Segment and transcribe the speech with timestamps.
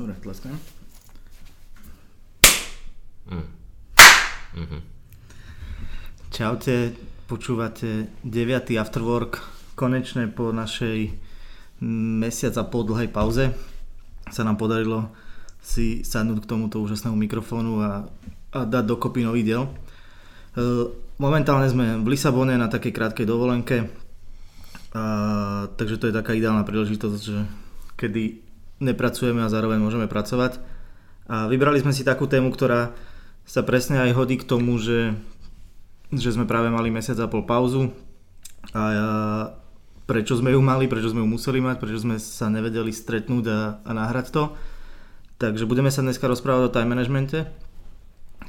[0.00, 0.56] Dobre, tleskám.
[3.28, 3.48] Mm.
[4.56, 4.78] Mhm.
[6.32, 6.96] Čaute,
[7.28, 8.80] počúvate 9.
[8.80, 9.44] Afterwork.
[9.76, 11.12] Konečne po našej
[12.16, 13.52] mesiac a pol dlhej pauze
[14.32, 15.12] sa nám podarilo
[15.60, 18.08] si sadnúť k tomuto úžasnému mikrofónu a,
[18.56, 19.68] a dať dokopy nový diel.
[19.68, 23.84] E, Momentálne sme v Lisabone na takej krátkej dovolenke,
[24.96, 27.44] a, takže to je taká ideálna príležitosť, že
[28.00, 28.49] kedy
[28.80, 30.58] nepracujeme a zároveň môžeme pracovať.
[31.30, 32.96] A vybrali sme si takú tému, ktorá
[33.46, 35.14] sa presne aj hodí k tomu, že,
[36.10, 37.94] že sme práve mali mesiac a pol pauzu
[38.74, 38.82] a
[40.10, 43.60] prečo sme ju mali, prečo sme ju museli mať, prečo sme sa nevedeli stretnúť a,
[43.86, 44.44] a nahrať to.
[45.40, 47.48] Takže budeme sa dneska rozprávať o time managemente.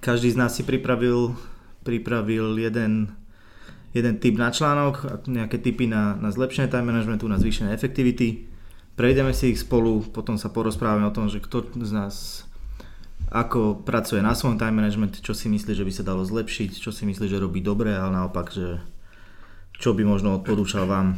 [0.01, 1.37] Každý z nás si pripravil,
[1.85, 3.13] pripravil jeden,
[3.95, 8.50] jeden tip na článok, nejaké tipy na, na zlepšenie time managementu, na zvýšenie efektivity.
[8.99, 12.45] Prejdeme si ich spolu, potom sa porozprávame o tom, že kto z nás
[13.31, 16.91] ako pracuje na svojom time management, čo si myslí, že by sa dalo zlepšiť, čo
[16.91, 18.83] si myslí, že robí dobre, ale naopak, že
[19.79, 21.15] čo by možno odporúčal vám.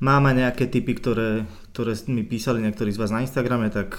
[0.00, 3.98] Máme nejaké tipy, ktoré, ktoré mi písali niektorí z vás na Instagrame, tak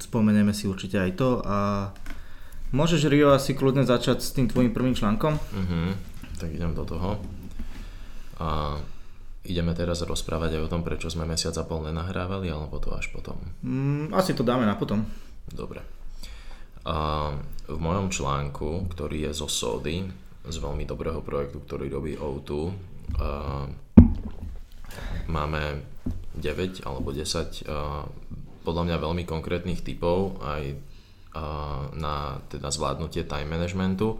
[0.00, 1.90] spomenieme si určite aj to a
[2.72, 5.36] môžeš Rio asi kľudne začať s tým tvojim prvým článkom?
[5.36, 5.80] Mhm,
[6.40, 7.20] tak idem do toho.
[8.40, 8.80] A
[9.48, 13.08] ideme teraz rozprávať aj o tom, prečo sme mesiac a pol nenahrávali, alebo to až
[13.08, 13.40] potom?
[13.64, 15.08] Mm, asi to dáme na potom.
[15.48, 15.80] Dobre.
[16.84, 17.28] A
[17.68, 20.04] v mojom článku, ktorý je zo Sody,
[20.48, 22.72] z veľmi dobrého projektu, ktorý robí O2,
[23.16, 23.64] a
[25.28, 25.62] máme
[26.36, 28.04] 9 alebo 10 a
[28.64, 30.76] podľa mňa veľmi konkrétnych typov aj
[31.96, 34.18] na teda zvládnutie time managementu.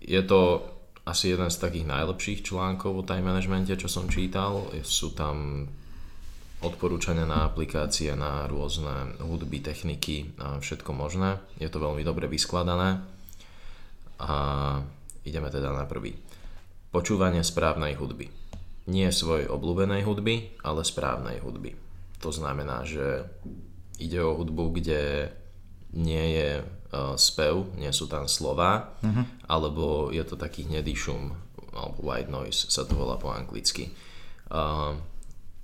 [0.00, 0.71] Je to
[1.02, 4.70] asi jeden z takých najlepších článkov o time managemente, čo som čítal.
[4.86, 5.66] Sú tam
[6.62, 11.42] odporúčania na aplikácie, na rôzne hudby, techniky a všetko možné.
[11.58, 13.02] Je to veľmi dobre vyskladané.
[14.22, 14.34] A
[15.26, 16.14] ideme teda na prvý.
[16.94, 18.30] Počúvanie správnej hudby.
[18.86, 21.74] Nie svojej obľúbenej hudby, ale správnej hudby.
[22.22, 23.26] To znamená, že
[23.98, 25.34] ide o hudbu, kde
[25.98, 26.50] nie je
[27.16, 29.24] spev, nie sú tam slova, uh-huh.
[29.48, 31.32] alebo je to taký hnedý šum,
[31.72, 33.96] alebo white noise sa to volá po anglicky.
[34.52, 35.00] Uh,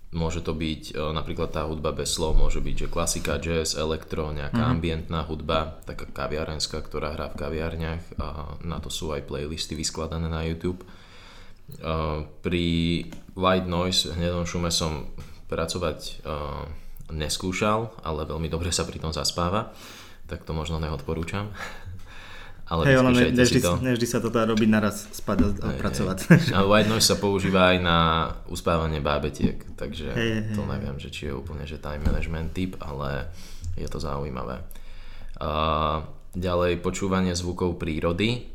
[0.08, 4.32] Môže to byť e, napríklad tá hudba bez slov, môže byť že klasika, jazz, elektro,
[4.32, 4.72] nejaká mm-hmm.
[4.80, 10.32] ambientná hudba, taká kaviarenská, ktorá hrá v kaviarniach a na to sú aj playlisty vyskladané
[10.32, 10.80] na YouTube.
[10.80, 10.86] E,
[12.40, 12.66] pri
[13.36, 15.12] white noise, hnedom šume som
[15.52, 16.12] pracovať e,
[17.12, 19.76] neskúšal, ale veľmi dobre sa pri tom zaspáva,
[20.28, 21.50] tak to možno neodporúčam.
[22.68, 23.80] Ale Hej, ono ne, nevždy, to.
[23.80, 26.18] nevždy sa to dá robiť naraz, spať a, a pracovať.
[26.28, 26.40] Hej.
[26.56, 27.98] A white noise sa používa aj na
[28.52, 32.76] uspávanie bábetiek, takže hej, to hej, neviem, že či je úplne že time management tip,
[32.84, 33.32] ale
[33.72, 34.60] je to zaujímavé.
[35.40, 35.50] A
[36.36, 38.52] ďalej počúvanie zvukov prírody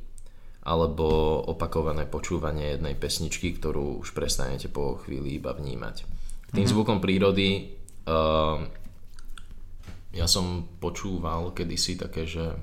[0.63, 5.95] alebo opakované počúvanie jednej pesničky, ktorú už prestanete po chvíli iba vnímať.
[6.53, 6.69] Tým mm-hmm.
[6.69, 7.75] zvukom prírody
[8.07, 8.61] uh,
[10.13, 12.53] ja som počúval kedysi také, že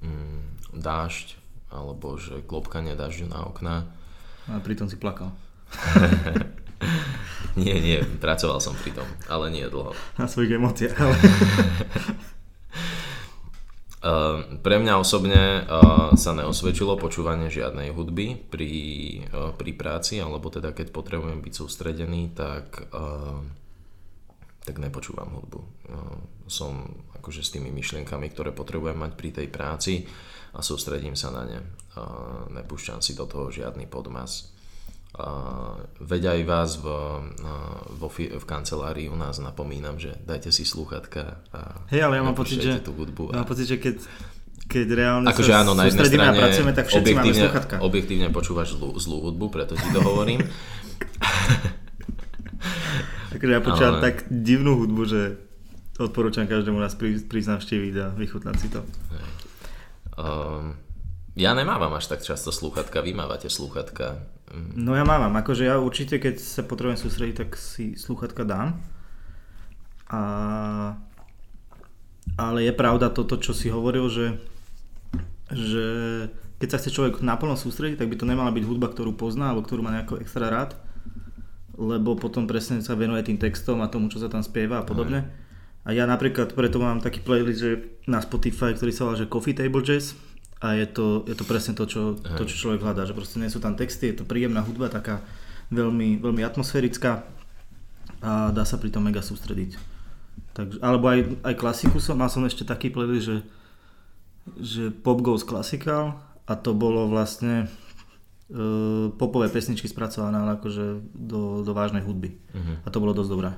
[0.00, 1.36] mm, dážď
[1.68, 3.76] alebo že klopkanie dažďu na okná.
[4.48, 5.34] A pritom si plakal.
[7.60, 9.92] nie, nie, pracoval som pri tom, ale nie dlho.
[10.16, 11.16] Na svojich emóciách, ale...
[14.04, 18.72] Uh, pre mňa osobne uh, sa neosvedčilo počúvanie žiadnej hudby pri,
[19.32, 22.86] uh, pri práci, alebo teda keď potrebujem byť sústredený, tak,
[24.64, 25.60] tak nepočúvam hudbu.
[26.48, 30.08] Som akože s tými myšlienkami, ktoré potrebujem mať pri tej práci
[30.56, 31.58] a sústredím sa na ne.
[32.50, 34.56] Nepúšťam si do toho žiadny podmas.
[36.02, 36.86] Veď aj vás v,
[38.02, 42.34] vo, v kancelárii u nás napomínam, že dajte si slúchatka a Hej, ale ja mám
[42.34, 43.30] pocit, že, tú hudbu.
[43.30, 44.02] Ja mám pocit, že keď,
[44.66, 48.74] keď reálne akože sa áno, na jednej strane pracujeme, tak všetci objektívne, máme objektívne počúvaš
[48.74, 50.42] zlú, zlú hudbu, preto ti to hovorím.
[53.34, 54.04] Takže ja počúvam ale...
[54.04, 55.20] tak divnú hudbu, že
[55.98, 58.80] odporúčam každému nás prísť navštíviť a vychutnať si to.
[59.14, 59.26] Hej.
[60.14, 60.78] Um,
[61.34, 64.22] ja nemávam až tak často slúchatka, vy mávate slúchatka.
[64.54, 68.78] No ja mávam, akože ja určite keď sa potrebujem sústrediť, tak si slúchatka dám.
[70.14, 70.20] A...
[72.38, 74.38] Ale je pravda toto, čo si hovoril, že,
[75.50, 75.86] že
[76.62, 79.66] keď sa chce človek naplno sústrediť, tak by to nemala byť hudba, ktorú pozná alebo
[79.66, 80.78] ktorú má nejako extra rád,
[81.78, 85.26] lebo potom presne sa venuje tým textom a tomu, čo sa tam spieva a podobne.
[85.26, 85.44] Aj
[85.84, 87.72] a ja napríklad preto mám taký playlist že
[88.08, 90.16] na Spotify, ktorý sa volá že Coffee Table Jazz
[90.64, 93.52] a je to, je to presne to čo, to, čo človek hľadá, že proste nie
[93.52, 95.20] sú tam texty, je to príjemná hudba, taká
[95.68, 97.28] veľmi, veľmi atmosférická
[98.24, 99.76] a dá sa pri tom mega sústrediť.
[100.56, 103.38] Takže, alebo aj, aj klasiku som, mal som ešte taký playlist, že,
[104.56, 106.16] že Pop Goes Classical
[106.48, 107.68] a to bolo vlastne
[109.16, 112.36] popové pesničky spracované akože do, do vážnej hudby.
[112.52, 112.76] Uh-huh.
[112.84, 113.50] A to bolo dosť dobré.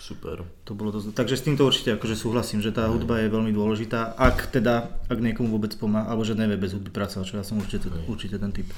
[0.00, 0.48] Super.
[0.64, 1.12] To bolo dosť...
[1.12, 2.96] Takže s týmto určite akože súhlasím, že tá uh-huh.
[2.96, 6.88] hudba je veľmi dôležitá, ak teda, ak niekomu vôbec pomáha, alebo že nevie bez hudby
[6.88, 8.08] pracovať, čo ja som určite, uh-huh.
[8.08, 8.72] určite ten typ.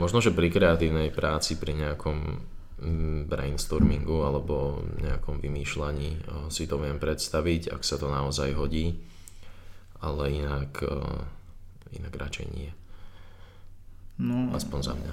[0.00, 2.40] Možno, že pri kreatívnej práci, pri nejakom
[2.80, 8.96] mm, brainstormingu alebo nejakom vymýšľaní eh, si to viem predstaviť, ak sa to naozaj hodí,
[10.00, 12.70] ale inak, eh, inak radšej nie.
[14.16, 15.12] No, Aspoň za mňa.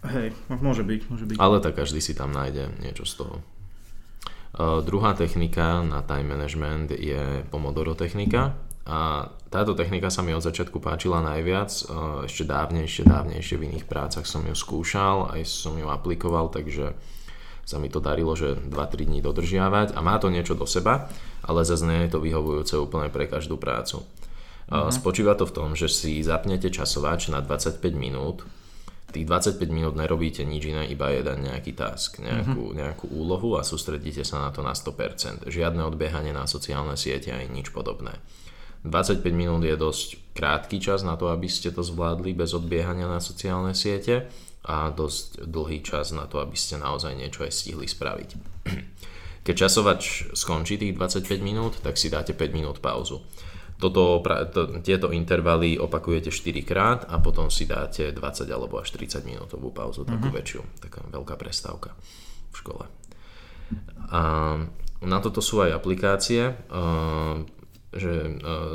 [0.00, 1.36] Hej, môže byť, môže byť.
[1.36, 3.36] Ale tak každý si tam nájde niečo z toho.
[4.50, 10.42] Uh, druhá technika na time management je Pomodoro technika a táto technika sa mi od
[10.42, 15.78] začiatku páčila najviac, uh, ešte dávnejšie, dávnejšie v iných prácach som ju skúšal, aj som
[15.78, 16.98] ju aplikoval, takže
[17.62, 21.06] sa mi to darilo, že 2-3 dní dodržiavať a má to niečo do seba,
[21.46, 24.02] ale zase nie je to vyhovujúce úplne pre každú prácu.
[24.70, 24.88] Uh-huh.
[24.94, 28.46] Spočíva to v tom, že si zapnete časovač na 25 minút,
[29.10, 32.78] tých 25 minút nerobíte nič iné, iba jeden nejaký task, nejakú, uh-huh.
[32.78, 35.50] nejakú úlohu a sústredíte sa na to na 100%.
[35.50, 38.22] Žiadne odbiehanie na sociálne siete ani nič podobné.
[38.86, 43.20] 25 minút je dosť krátky čas na to, aby ste to zvládli bez odbiehania na
[43.20, 44.30] sociálne siete
[44.64, 48.30] a dosť dlhý čas na to, aby ste naozaj niečo aj stihli spraviť.
[49.46, 53.20] Keď časovač skončí tých 25 minút, tak si dáte 5 minút pauzu.
[53.80, 54.20] Toto,
[54.52, 59.72] to, tieto intervaly opakujete 4 krát a potom si dáte 20 alebo až 30 minútovú
[59.72, 60.36] pauzu, takú uh-huh.
[60.36, 61.96] väčšiu, taká veľká prestávka
[62.52, 62.84] v škole.
[64.12, 64.20] A
[65.00, 66.52] na toto sú aj aplikácie,
[67.90, 68.12] že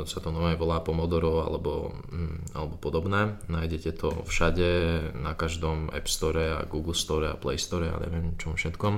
[0.04, 3.38] sa to nové volá Pomodoro alebo, mm, alebo podobné.
[3.46, 4.68] Nájdete to všade,
[5.16, 8.94] na každom App Store a Google Store a Play Store a neviem čom všetkom.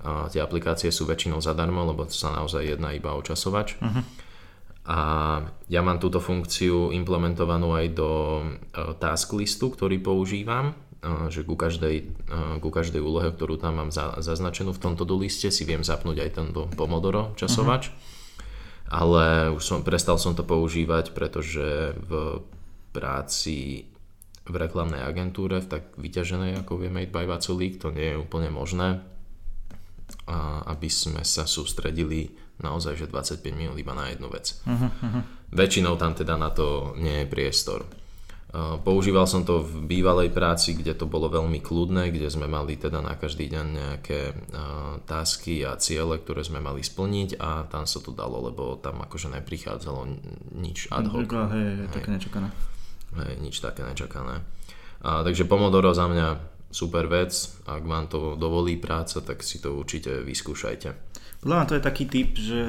[0.00, 3.76] A tie aplikácie sú väčšinou zadarmo, lebo sa naozaj jedná iba o časovač.
[3.82, 4.29] Uh-huh
[4.88, 4.98] a
[5.68, 8.10] ja mám túto funkciu implementovanú aj do
[8.40, 8.44] e,
[8.96, 12.34] task listu, ktorý používam, e, že ku každej, e,
[12.64, 16.30] ku každej úlohe, ktorú tam mám zaznačenú v tomto do liste, si viem zapnúť aj
[16.32, 17.92] tento Pomodoro časovač.
[17.92, 18.08] Uh-huh.
[18.90, 22.42] Ale už som, prestal som to používať, pretože v
[22.90, 23.86] práci
[24.50, 28.50] v reklamnej agentúre, v tak vyťaženej ako vie Made by Vaculík, to nie je úplne
[28.50, 28.98] možné,
[30.66, 34.60] aby sme sa sústredili naozaj že 25 minút iba na jednu vec.
[34.64, 35.24] Uh-huh.
[35.50, 37.88] Väčšinou tam teda na to nie je priestor.
[38.50, 42.74] Uh, používal som to v bývalej práci, kde to bolo veľmi kľudné, kde sme mali
[42.74, 47.86] teda na každý deň nejaké uh, tasky a ciele, ktoré sme mali splniť a tam
[47.86, 50.02] sa to dalo, lebo tam akože neprichádzalo
[50.58, 51.30] nič ad hoc.
[51.30, 52.48] Hej, hej, také nečakané.
[53.22, 54.42] Hej, nič také nečakané.
[55.06, 56.28] A, takže Pomodoro za mňa
[56.74, 57.30] super vec,
[57.66, 60.88] ak vám to dovolí práca, tak si to určite vyskúšajte.
[61.40, 62.62] Podľa mňa to je taký typ, že,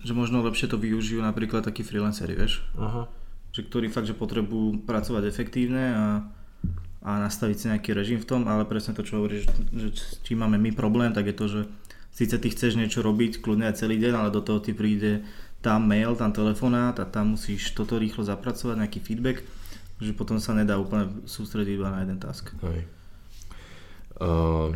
[0.00, 2.64] že možno lepšie to využijú napríklad takí freelanceri, vieš?
[2.80, 3.08] Aha.
[3.52, 6.06] Že ktorí fakt, že potrebujú pracovať efektívne a,
[7.04, 9.44] a nastaviť si nejaký režim v tom, ale presne to, čo hovoríš,
[9.76, 9.88] že
[10.24, 11.60] čím máme my problém, tak je to, že
[12.16, 15.24] síce ty chceš niečo robiť kľudne aj celý deň, ale do toho ti príde
[15.60, 19.44] tam mail, tam telefonát a tam musíš toto rýchlo zapracovať, nejaký feedback,
[20.00, 22.50] že potom sa nedá úplne sústrediť iba na jeden task.
[22.64, 22.88] Hej.
[24.16, 24.74] Uh,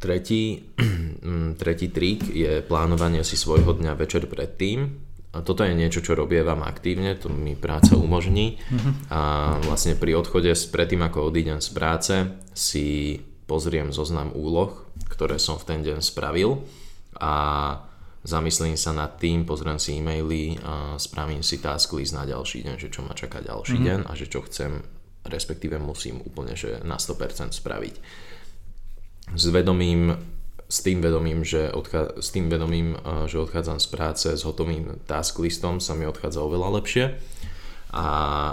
[0.00, 0.72] Tretí,
[1.60, 4.88] tretí trik je plánovanie si svojho dňa večer predtým.
[5.30, 8.58] A toto je niečo, čo robievam aktívne, to mi práca umožní.
[8.58, 8.92] Uh-huh.
[9.14, 9.20] A
[9.62, 12.14] vlastne pri odchode, predtým ako odídem z práce,
[12.50, 16.66] si pozriem zoznam úloh, ktoré som v ten deň spravil
[17.14, 17.34] a
[18.26, 22.76] zamyslím sa nad tým, pozriem si e-maily a spravím si task list na ďalší deň,
[22.78, 23.86] že čo ma čaká ďalší uh-huh.
[23.86, 24.82] deň a že čo chcem,
[25.30, 27.94] respektíve musím úplne že na 100% spraviť
[29.34, 30.16] s vedomím
[30.70, 32.94] s tým vedomím, že, odchá, s tým vedomím,
[33.26, 37.04] že odchádzam z práce s hotovým task listom sa mi odchádza oveľa lepšie
[37.90, 38.06] a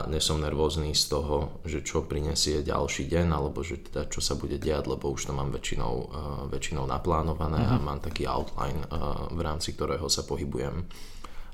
[0.10, 4.34] nie som nervózny z toho, že čo prinesie ďalší deň alebo že teda čo sa
[4.34, 6.10] bude diať, lebo už to mám väčšinou, uh,
[6.50, 7.77] väčšinou naplánované uh-huh.
[7.77, 7.86] a mhm.
[7.86, 10.89] mám taký outline, uh, v rámci ktorého sa pohybujem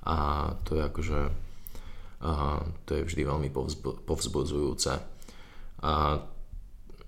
[0.08, 0.16] a
[0.64, 1.20] to je akože
[2.24, 3.50] uh, to je vždy veľmi
[4.08, 4.92] povzbudzujúce
[5.84, 6.24] a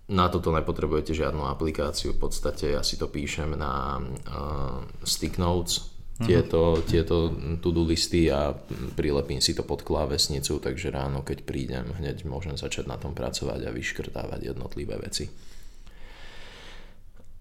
[0.05, 5.89] na toto nepotrebujete žiadnu aplikáciu, v podstate ja si to píšem na uh, stick notes,
[6.21, 6.25] mhm.
[6.29, 6.85] tieto, uh-huh.
[6.85, 8.53] tieto to-do listy a
[8.93, 13.65] prilepím si to pod klávesnicu, takže ráno keď prídem, hneď môžem začať na tom pracovať
[13.65, 15.25] a vyškrtávať jednotlivé veci.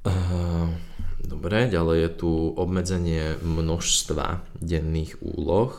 [0.05, 0.69] Uh,
[1.21, 5.73] dobre, ďalej je tu obmedzenie množstva denných úloh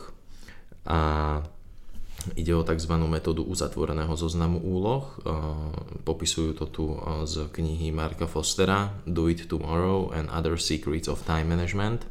[0.86, 0.98] a
[2.34, 2.90] Ide o tzv.
[3.06, 5.14] metódu uzatvoreného zoznamu úloh.
[6.02, 6.84] Popisujú to tu
[7.22, 12.02] z knihy Marka Fostera Do It Tomorrow and Other Secrets of Time Management.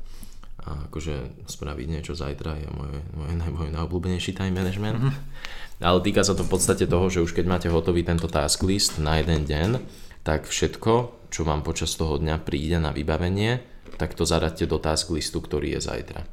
[0.66, 4.98] a akože spraviť niečo zajtra je môj, môj, môj najobľúbenejší time management.
[4.98, 5.84] Mm-hmm.
[5.86, 8.98] Ale týka sa to v podstate toho, že už keď máte hotový tento task list
[8.98, 9.70] na jeden deň,
[10.26, 10.94] tak všetko,
[11.30, 13.62] čo vám počas toho dňa príde na vybavenie,
[14.02, 16.26] tak to zadatte do task listu, ktorý je zajtra.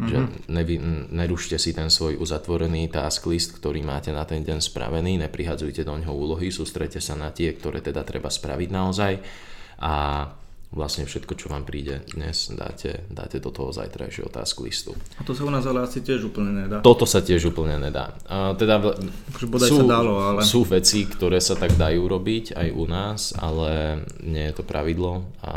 [0.00, 0.08] Mm-hmm.
[0.08, 0.74] Že nevy,
[1.12, 5.92] nerušte si ten svoj uzatvorený task list, ktorý máte na ten deň spravený, neprihadzujte do
[6.00, 9.12] neho úlohy, sústrete sa na tie, ktoré teda treba spraviť naozaj
[9.84, 9.92] a
[10.70, 14.94] vlastne všetko, čo vám príde dnes, dáte, dáte do toho zajtrajšieho task listu.
[15.18, 16.78] A to sa u nás ale asi tiež úplne nedá.
[16.78, 18.14] Toto sa tiež úplne nedá.
[18.30, 18.78] A teda
[19.34, 20.46] sú, sa dalo, ale...
[20.46, 25.26] sú veci, ktoré sa tak dajú robiť aj u nás, ale nie je to pravidlo
[25.42, 25.52] a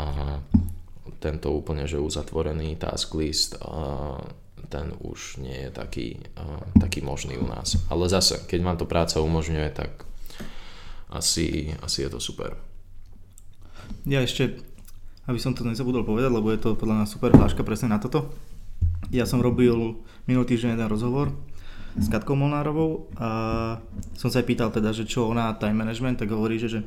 [1.24, 3.56] tento úplne že uzatvorený task list
[4.68, 6.18] ten už nie je taký,
[6.80, 7.76] taký možný u nás.
[7.92, 10.02] Ale zase, keď vám to práca umožňuje, tak
[11.12, 12.58] asi, asi je to super.
[14.08, 14.58] Ja ešte,
[15.28, 18.32] aby som to nezabudol povedať, lebo je to podľa mňa super hláška presne na toto.
[19.12, 21.30] Ja som robil minulý týždeň jeden rozhovor
[21.94, 23.28] s Katkou Molnárovou a
[24.18, 26.80] som sa aj pýtal teda, že čo ona time management, tak hovorí, že, že,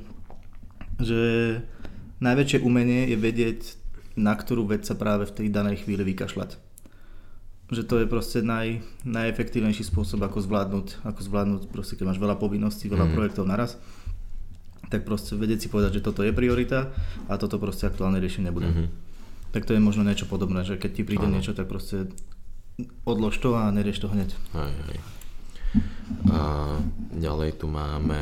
[0.99, 1.21] že
[2.19, 3.59] najväčšie umenie je vedieť
[4.17, 6.57] na ktorú vec sa práve v tej danej chvíli vykašľať.
[7.67, 12.39] Že to je proste naj, najefektívnejší spôsob, ako zvládnuť, ako zvládnuť proste, keď máš veľa
[12.41, 13.13] povinností, veľa mm.
[13.13, 13.77] projektov naraz,
[14.87, 16.95] tak proste vedieť si povedať, že toto je priorita
[17.27, 18.71] a toto proste aktuálne riešenie nebude.
[18.71, 18.87] Mm-hmm.
[19.51, 21.35] Tak to je možno niečo podobné, že keď ti príde Áno.
[21.35, 22.07] niečo, tak proste
[23.03, 24.31] odlož to a nerieš to hneď.
[24.55, 24.99] Hej, hej.
[26.31, 26.39] A
[27.19, 28.15] ďalej tu máme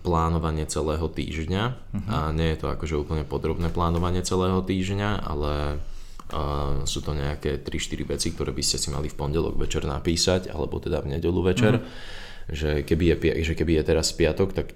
[0.00, 2.10] plánovanie celého týždňa uh-huh.
[2.10, 5.82] a nie je to akože úplne podrobné plánovanie celého týždňa, ale
[6.30, 10.54] uh, sú to nejaké 3-4 veci, ktoré by ste si mali v pondelok večer napísať,
[10.54, 12.54] alebo teda v nedelu večer, uh-huh.
[12.54, 13.16] že, keby je,
[13.50, 14.66] že keby je teraz piatok, tak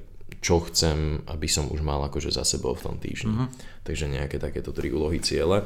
[0.44, 3.32] čo chcem, aby som už mal akože za sebou v tom týždni.
[3.32, 3.48] Uh-huh.
[3.86, 5.62] Takže nejaké takéto tri úlohy ciele.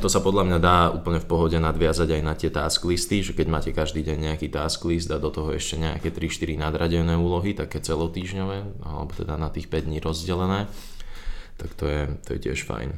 [0.00, 3.36] To sa podľa mňa dá úplne v pohode nadviazať aj na tie task listy, že
[3.36, 7.52] keď máte každý deň nejaký task list a do toho ešte nejaké 3-4 nadradené úlohy,
[7.52, 10.64] také celotýžňové, alebo teda na tých 5 dní rozdelené,
[11.60, 12.96] tak to je, to je tiež fajn.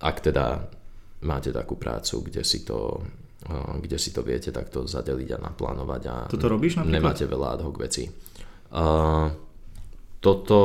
[0.00, 0.66] Ak teda
[1.22, 3.04] máte takú prácu, kde si to,
[3.78, 6.96] kde si to viete takto zadeliť a naplánovať a toto robíš napríklad?
[6.98, 8.10] nemáte veľa ad hoc vecí.
[8.72, 9.30] Uh,
[10.18, 10.58] toto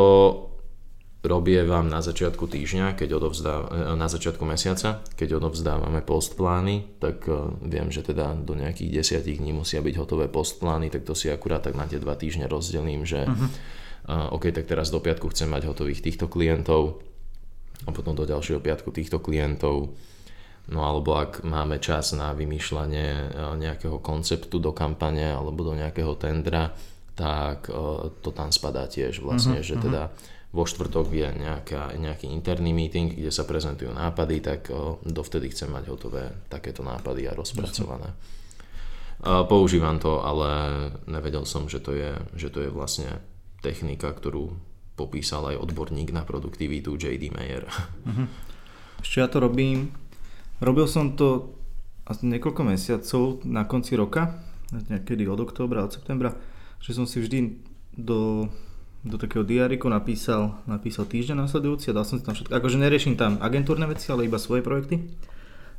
[1.67, 7.51] vám na začiatku týždňa, keď odovzdá, e, na začiatku mesiaca, keď odovzdávame postplány, tak e,
[7.67, 11.65] viem, že teda do nejakých desiatich dní musia byť hotové postplány, tak to si akurát
[11.65, 14.31] tak na tie dva týždne rozdelím, že uh-huh.
[14.31, 17.03] OK, tak teraz do piatku chcem mať hotových týchto klientov
[17.84, 19.91] a potom do ďalšieho piatku týchto klientov.
[20.72, 26.72] No alebo ak máme čas na vymýšľanie nejakého konceptu do kampane alebo do nejakého tendra,
[27.19, 27.67] tak
[28.24, 32.72] to tam spadá tiež vlastne, uh-huh, že teda uh-huh vo štvrtok je nejaká, nejaký interný
[32.72, 34.72] meeting, kde sa prezentujú nápady, tak
[35.04, 38.16] dovtedy chcem mať hotové takéto nápady a rozpracované.
[39.51, 40.50] Používam to, ale
[41.10, 43.20] nevedel som, že to je, že to je vlastne
[43.66, 44.56] technika, ktorú
[44.96, 47.30] popísal aj odborník na produktivitu J.D.
[47.34, 47.68] Mayer.
[47.68, 48.25] Uh-huh.
[49.01, 49.94] Ešte ja to robím.
[50.58, 51.54] Robil som to
[52.08, 56.34] asi niekoľko mesiacov na konci roka, niekedy od októbra, od septembra,
[56.82, 57.62] že som si vždy
[57.94, 58.50] do
[59.07, 62.53] do takého diariku napísal, napísal týždeň nasledujúci a dal som si tam všetko.
[62.53, 65.07] Akože neriešim tam agentúrne veci, ale iba svoje projekty.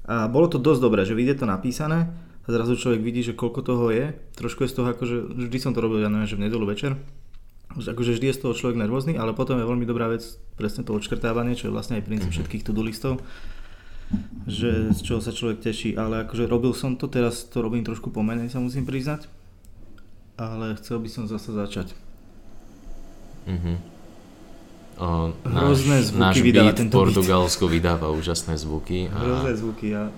[0.09, 2.09] A bolo to dosť dobré, že vidie to napísané
[2.45, 4.17] a zrazu človek vidí, že koľko toho je.
[4.41, 5.17] Trošku je z toho akože,
[5.49, 6.97] vždy som to robil, ja neviem, že v nedelu večer.
[7.77, 10.25] Akože vždy je z toho človek nervózny, ale potom je veľmi dobrá vec
[10.57, 12.37] presne to odškrtávanie, čo je vlastne aj princíp mhm.
[12.41, 13.21] všetkých to-do listov
[14.49, 18.09] že z čoho sa človek teší, ale akože robil som to, teraz to robím trošku
[18.09, 19.29] pomenej, sa musím priznať,
[20.41, 21.93] ale chcel by som zase začať.
[23.49, 23.77] Uh-huh.
[24.99, 27.75] O, Hrozné zvuky náš vydáva tento Portugalsko beat.
[27.81, 29.09] vydáva úžasné zvuky.
[29.09, 29.17] A...
[29.17, 30.11] Hrozné zvuky a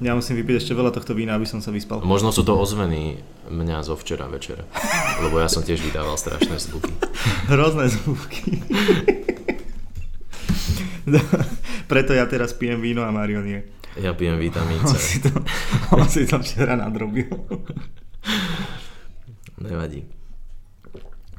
[0.00, 2.00] ja musím vypiť ešte veľa tohto vína, aby som sa vyspal.
[2.00, 3.20] Možno sú to ozveny
[3.52, 4.64] mňa zo včera večer,
[5.24, 6.94] lebo ja som tiež vydával strašné zvuky.
[7.52, 8.64] Hrozné zvuky.
[11.90, 13.60] Preto ja teraz pijem víno a Marion je.
[13.98, 14.94] Ja pijem vitamín C.
[14.94, 15.30] On si to,
[15.90, 17.26] on si to včera nadrobil.
[19.58, 20.19] Nevadí.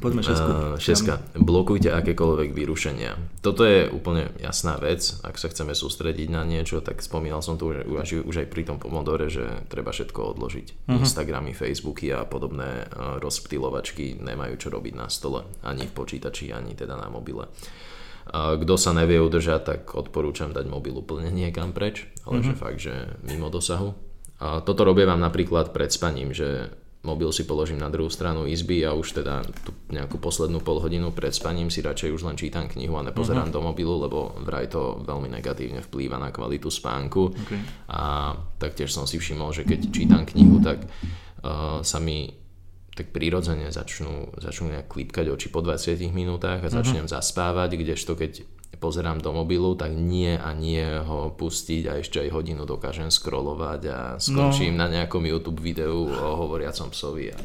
[0.02, 0.50] Poďme šesku.
[0.50, 1.22] Uh, šeska.
[1.38, 3.14] Blokujte akékoľvek vyrušenia.
[3.46, 5.22] Toto je úplne jasná vec.
[5.22, 8.66] Ak sa chceme sústrediť na niečo, tak spomínal som to už, už, už aj pri
[8.66, 10.68] tom pomodore, že treba všetko odložiť.
[10.90, 10.98] Uh-huh.
[11.06, 15.46] Instagramy, Facebooky a podobné uh, rozptylovačky nemajú čo robiť na stole.
[15.62, 17.46] Ani v počítači, ani teda na mobile.
[18.26, 22.50] Uh, kto sa nevie udržať, tak odporúčam dať mobil úplne niekam preč, ale uh-huh.
[22.50, 23.94] že fakt, že mimo dosahu.
[24.42, 28.86] A toto robia vám napríklad pred spaním, že mobil si položím na druhú stranu izby
[28.86, 32.70] a už teda tú nejakú poslednú pol hodinu pred spaním si radšej už len čítam
[32.70, 33.58] knihu a nepozerám uh-huh.
[33.58, 37.34] do mobilu, lebo vraj to veľmi negatívne vplýva na kvalitu spánku.
[37.34, 37.62] Okay.
[37.90, 42.38] A taktiež som si všimol, že keď čítam knihu, tak uh, sa mi
[42.94, 46.76] tak prirodzene začnú, začnú nejak klipkať oči po 20 minútach a mhm.
[46.76, 47.18] začnem uh-huh.
[47.18, 48.46] zaspávať, kdežto keď
[48.82, 53.82] pozerám do mobilu, tak nie a nie ho pustiť a ešte aj hodinu dokážem scrollovať
[53.94, 54.84] a skončím no.
[54.84, 57.40] na nejakom YouTube videu o hovoriacom psovi a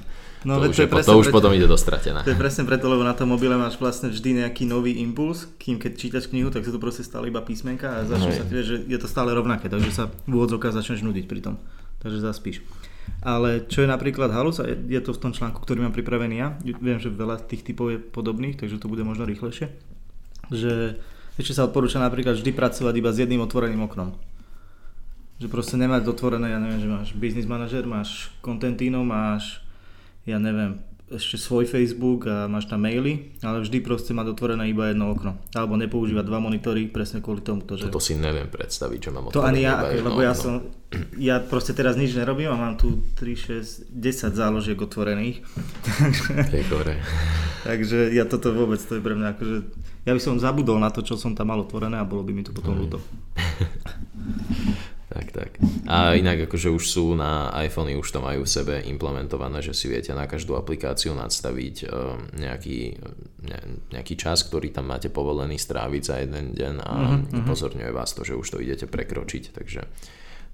[0.47, 2.23] No, to, už, to, je to už potom ide dostratené.
[2.23, 5.75] To je presne preto, lebo na tom mobile máš vlastne vždy nejaký nový impuls, kým
[5.75, 8.63] keď čítaš knihu, tak sa to proste stále iba písmenka a začne no sa tiež,
[8.63, 11.59] že je to stále rovnaké, takže sa v úvodzovkách začneš nudiť pri tom.
[11.99, 12.63] Takže zaspíš.
[13.27, 16.55] Ale čo je napríklad halus, a je to v tom článku, ktorý mám pripravený ja,
[16.63, 19.67] viem, že veľa tých typov je podobných, takže to bude možno rýchlejšie,
[20.55, 21.03] že
[21.37, 24.17] ešte sa odporúča napríklad vždy pracovať iba s jedným otvoreným oknom.
[25.37, 29.61] Že proste nemať otvorené, ja neviem, že máš business manager, máš contentino, máš,
[30.25, 34.91] ja neviem, ešte svoj Facebook a máš tam maily, ale vždy proste mať otvorené iba
[34.91, 35.39] jedno okno.
[35.55, 37.63] Alebo nepoužívať dva monitory presne kvôli tomu.
[37.63, 37.87] To, že...
[37.87, 40.67] Toto si neviem predstaviť, čo mám otvorené To ani ja, iba lebo ja som,
[41.15, 45.47] ja proste teraz nič nerobím a mám tu 3, 6, 10 záložiek otvorených.
[47.67, 49.57] Takže ja toto vôbec, to je pre mňa akože
[50.07, 52.47] ja by som zabudol na to, čo som tam mal otvorené a bolo by mi
[52.47, 53.03] to potom ľúto.
[55.17, 55.51] tak, tak.
[55.89, 59.89] A inak akože už sú na iPhone, už to majú v sebe implementované, že si
[59.89, 61.91] viete na každú aplikáciu nastaviť eh,
[62.37, 62.79] nejaký,
[63.49, 63.61] ne,
[63.97, 68.29] nejaký čas, ktorý tam máte povolený stráviť za jeden deň a uh-huh, upozorňuje vás to,
[68.29, 69.89] že už to idete prekročiť, takže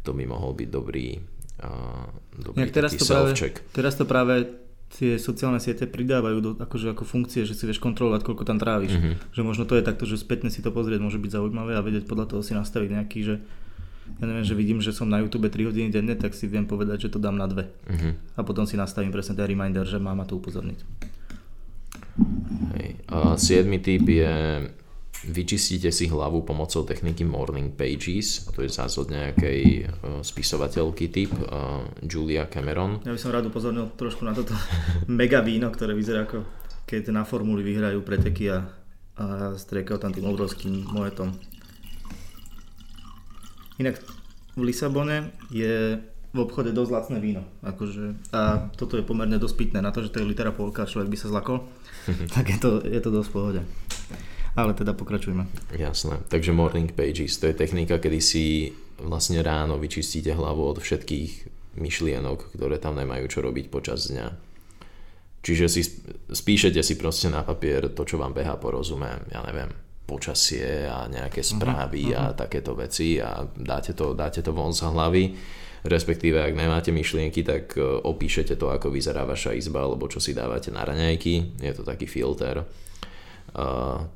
[0.07, 1.19] to by mohol byť dobrý,
[1.63, 2.07] uh,
[2.39, 3.35] dobrý teraz to práve,
[3.75, 8.29] teraz to práve tie sociálne siete pridávajú do, akože ako funkcie, že si vieš kontrolovať,
[8.29, 8.93] koľko tam tráviš.
[8.93, 9.15] Mm-hmm.
[9.33, 12.05] Že možno to je takto, že spätne si to pozrieť môže byť zaujímavé a vedieť
[12.05, 13.41] podľa toho si nastaviť nejaký, že
[14.19, 17.09] ja neviem, že vidím, že som na YouTube 3 hodiny denne, tak si viem povedať,
[17.09, 17.71] že to dám na dve.
[17.89, 18.37] Mm-hmm.
[18.37, 20.79] A potom si nastavím presne ten reminder, že mám ma to upozorniť.
[22.77, 22.89] Hej.
[23.09, 24.33] A siedmy typ je
[25.23, 31.31] vyčistíte si hlavu pomocou techniky Morning Pages, to je zás od nejakej uh, spisovateľky typ
[31.47, 32.99] uh, Julia Cameron.
[33.07, 34.51] Ja by som rád upozornil trošku na toto
[35.07, 36.43] mega víno, ktoré vyzerá ako
[36.93, 38.69] keď na formuli vyhrajú preteky a,
[39.17, 39.25] a
[39.57, 41.33] striekajú tam tým obrovským mojetom.
[43.81, 44.01] Inak
[44.57, 46.01] v Lisabone je
[46.33, 47.45] v obchode dosť lacné víno.
[47.61, 49.79] Akože, a toto je pomerne dosť pitné.
[49.85, 51.69] Na to, že to je litera polka, človek by sa zlakol,
[52.37, 53.63] tak je to, je to dosť v pohode.
[54.53, 55.49] Ale teda pokračujeme.
[55.77, 56.21] Jasné.
[56.29, 61.31] Takže morning pages, to je technika, kedy si vlastne ráno vyčistíte hlavu od všetkých
[61.81, 64.53] myšlienok, ktoré tam nemajú čo robiť počas dňa.
[65.43, 65.83] Čiže si
[66.31, 69.73] spíšete si proste na papier to, čo vám beha po rozume, ja neviem,
[70.13, 72.37] počasie a nejaké mhm, správy uh-huh.
[72.37, 75.25] a takéto veci a dáte to, dáte to von z hlavy
[75.83, 80.31] respektíve ak nemáte myšlienky, tak e, opíšete to, ako vyzerá vaša izba, alebo čo si
[80.31, 81.59] dávate na raňajky.
[81.59, 82.63] Je to taký filter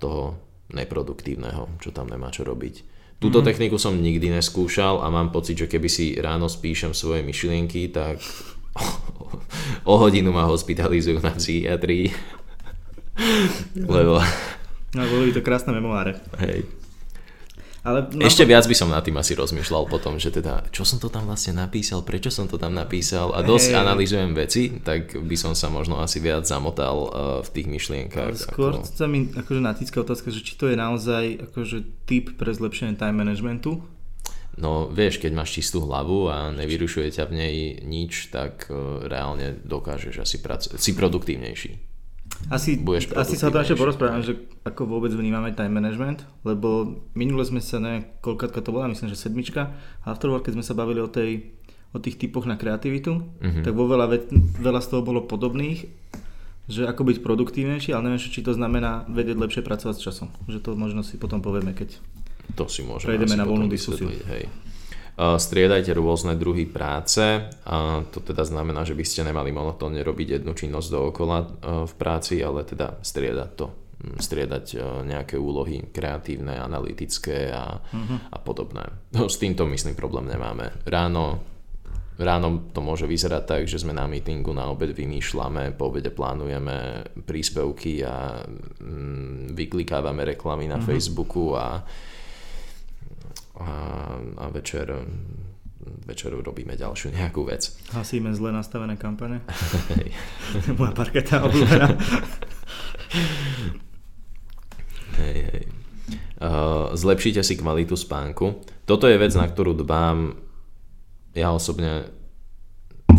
[0.01, 0.23] toho
[0.73, 2.97] neproduktívneho, čo tam nemá čo robiť.
[3.17, 3.49] Túto mm-hmm.
[3.49, 8.21] techniku som nikdy neskúšal a mám pocit, že keby si ráno spíšem svoje myšlienky, tak
[9.91, 12.13] o hodinu ma hospitalizujú na psychiatrii.
[13.77, 14.21] Lebo...
[14.95, 16.21] No, boli to krásne memoáre.
[16.39, 16.69] Hej.
[17.87, 20.99] Ale no, Ešte viac by som nad tým asi rozmýšľal potom, že teda, čo som
[20.99, 23.79] to tam vlastne napísal, prečo som to tam napísal a dosť hey.
[23.79, 27.11] analýzujem veci, tak by som sa možno asi viac zamotal uh,
[27.47, 28.35] v tých myšlienkach.
[28.35, 28.91] Skôr ako...
[28.91, 33.23] sa mi akože natíska otázka, že či to je naozaj akože typ pre zlepšenie time
[33.23, 33.87] managementu,
[34.57, 39.61] No vieš, keď máš čistú hlavu a nevyrušuje ťa v nej nič, tak uh, reálne
[39.61, 41.96] dokážeš asi pracovať, si produktívnejší.
[42.47, 42.79] Asi,
[43.17, 47.83] asi sa to ešte porozprávame, že ako vôbec vnímame time management, lebo minule sme sa,
[47.83, 51.59] ne, koľkátka to bola, myslím, že sedmička, a afterwork, keď sme sa bavili o, tej,
[51.91, 53.65] o tých typoch na kreativitu, mm-hmm.
[53.67, 54.07] tak vo veľa,
[54.63, 55.91] veľa z toho bolo podobných,
[56.67, 60.29] že ako byť produktívnejší, ale neviem, či to znamená vedieť lepšie pracovať s časom.
[60.51, 61.95] Že to možno si potom povieme, keď
[62.59, 64.11] to si môžeme prejdeme na voľnú diskusiu.
[64.11, 64.51] Hej.
[65.17, 67.25] Striedajte rôzne druhy práce.
[67.65, 71.47] A to teda znamená, že by ste nemali monotónne robiť jednu činnosť dookola e,
[71.89, 74.65] v práci, ale teda striedať to hm, striedať
[75.09, 78.29] nejaké úlohy kreatívne, analytické a, uh-huh.
[78.29, 78.85] a podobné.
[79.17, 80.85] No, s týmto myslím problém nemáme.
[80.85, 81.41] Ráno,
[82.21, 87.09] ráno to môže vyzerať tak, že sme na meetingu, na obed vymýšľame, po obede plánujeme
[87.25, 88.45] príspevky a
[88.85, 90.93] mm, vyklikávame reklamy na uh-huh.
[90.93, 91.81] Facebooku a
[93.61, 93.73] a,
[94.21, 94.93] a večer
[96.07, 97.75] večer robíme ďalšiu nejakú vec.
[97.95, 99.43] Hasíme zle nastavené kampane.
[100.79, 101.89] Moja parketa obľúbená.
[105.23, 105.65] hej, hej.
[106.37, 108.61] Uh, zlepšite si kvalitu spánku.
[108.85, 110.37] Toto je vec, na ktorú dbám
[111.37, 112.09] ja osobne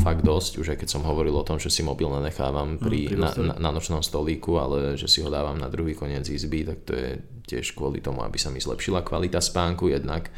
[0.08, 3.36] fakt dosť, už aj keď som hovoril o tom, že si mobil nenechávam pri, na,
[3.36, 6.96] na, na nočnom stolíku, ale že si ho dávam na druhý koniec izby, tak to
[6.96, 10.32] je tiež kvôli tomu, aby sa mi zlepšila kvalita spánku, jednak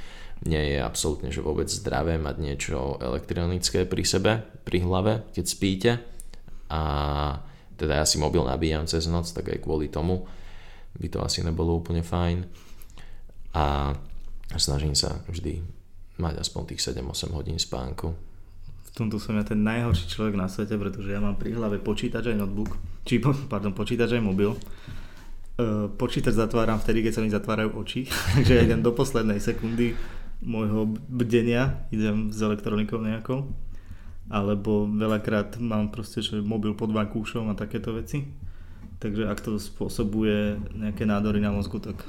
[0.49, 5.91] nie je absolútne že vôbec zdravé mať niečo elektronické pri sebe, pri hlave, keď spíte.
[6.73, 6.82] A
[7.77, 10.25] teda ja si mobil nabíjam cez noc, tak aj kvôli tomu
[10.97, 12.47] by to asi nebolo úplne fajn.
[13.53, 13.93] A
[14.58, 15.62] snažím sa vždy
[16.17, 18.28] mať aspoň tých 7-8 hodín spánku.
[18.99, 22.43] Tomto som ja ten najhorší človek na svete, pretože ja mám pri hlave počítač aj
[22.43, 22.75] notebook,
[23.07, 24.51] či, pardon, počítač aj mobil.
[25.55, 29.95] E, počítač zatváram vtedy, keď sa mi zatvárajú oči, takže ja idem do poslednej sekundy
[30.43, 33.47] môjho bdenia, idem s elektronikou nejakou.
[34.27, 38.27] Alebo veľakrát mám proste, že mobil pod vankúšom a takéto veci.
[38.99, 42.03] Takže ak to spôsobuje nejaké nádory na mozgu, tak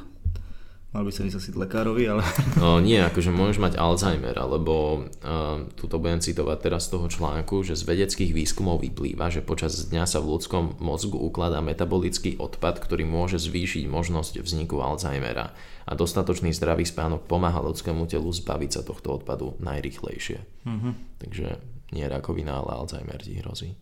[0.91, 2.27] mal by som ísť asi lekárovi, ale...
[2.63, 7.63] No nie, akože môžeš mať Alzheimer, alebo uh, tuto budem citovať teraz z toho článku,
[7.63, 12.83] že z vedeckých výskumov vyplýva, že počas dňa sa v ľudskom mozgu ukladá metabolický odpad,
[12.83, 15.55] ktorý môže zvýšiť možnosť vzniku Alzheimera.
[15.87, 20.67] A dostatočný zdravý spánok pomáha ľudskému telu zbaviť sa tohto odpadu najrychlejšie.
[20.67, 20.91] Mhm.
[21.23, 21.47] Takže
[21.95, 23.79] nie rakovina, ale Alzheimer ti hrozí.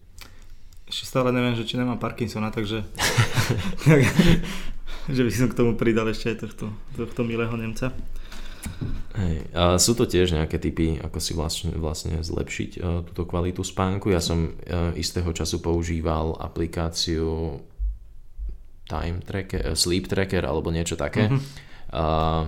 [0.88, 2.80] Ešte stále neviem, že či nemám Parkinsona, takže
[5.08, 7.92] že by som k tomu pridal ešte aj tohto, tohto milého Nemca.
[9.18, 9.36] Hej.
[9.54, 14.12] A sú to tiež nejaké typy, ako si vlastne, vlastne zlepšiť uh, túto kvalitu spánku.
[14.12, 17.58] Ja som uh, istého času používal aplikáciu
[18.86, 21.26] Time Tracker, uh, Sleep Tracker alebo niečo také.
[21.26, 21.40] Mm-hmm.
[21.90, 22.42] Uh,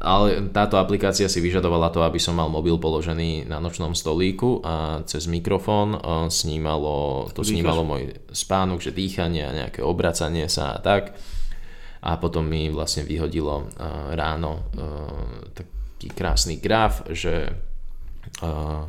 [0.00, 5.04] ale táto aplikácia si vyžadovala to, aby som mal mobil položený na nočnom stolíku a
[5.04, 5.92] cez mikrofón
[6.32, 7.52] snímalo, to Dýchaš?
[7.52, 11.12] snímalo môj spánok, že dýchanie a nejaké obracanie sa a tak.
[12.00, 13.66] A potom mi vlastne vyhodilo uh,
[14.16, 17.52] ráno uh, taký krásny graf, že
[18.40, 18.82] uh,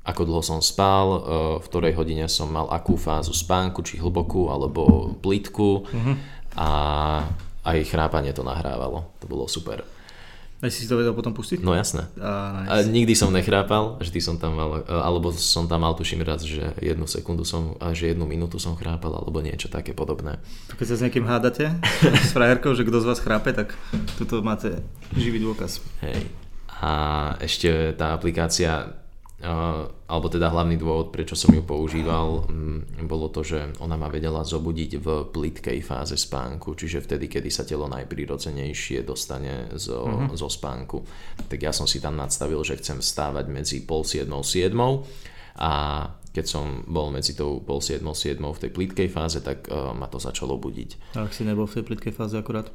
[0.00, 1.22] ako dlho som spal,
[1.60, 6.12] v ktorej hodine som mal akú fázu spánku, či hlbokú alebo plitku Mhm.
[6.56, 6.68] a
[7.62, 9.12] aj chrápanie to nahrávalo.
[9.20, 9.84] To bolo super.
[10.60, 11.64] Aj si to vedel potom pustiť?
[11.64, 12.04] No jasné.
[12.20, 12.92] A, A nice.
[12.92, 17.08] nikdy som nechrápal, vždy som tam mal, alebo som tam mal tuším raz, že jednu
[17.08, 20.36] sekundu som, a že jednu minútu som chrápal, alebo niečo také podobné.
[20.76, 21.80] Keď sa s niekým hádate,
[22.28, 23.72] s frajerkou, že kto z vás chrápe, tak
[24.20, 24.84] tuto máte
[25.16, 25.80] živý dôkaz.
[26.04, 26.28] Hej.
[26.80, 26.92] A
[27.40, 29.00] ešte tá aplikácia,
[29.40, 34.44] alebo teda hlavný dôvod, prečo som ju používal, um, bolo to, že ona ma vedela
[34.44, 40.36] zobudiť v plitkej fáze spánku, čiže vtedy, kedy sa telo najprirodzenejšie dostane zo, mm-hmm.
[40.36, 40.98] zo spánku.
[41.48, 45.08] Tak ja som si tam nadstavil, že chcem vstávať medzi pol siedmou, siedmou
[45.56, 49.96] a keď som bol medzi tou pol siedmou, siedmou v tej plitkej fáze, tak uh,
[49.96, 51.16] ma to začalo budiť.
[51.16, 52.68] A ak si nebol v tej plitkej fáze akurát?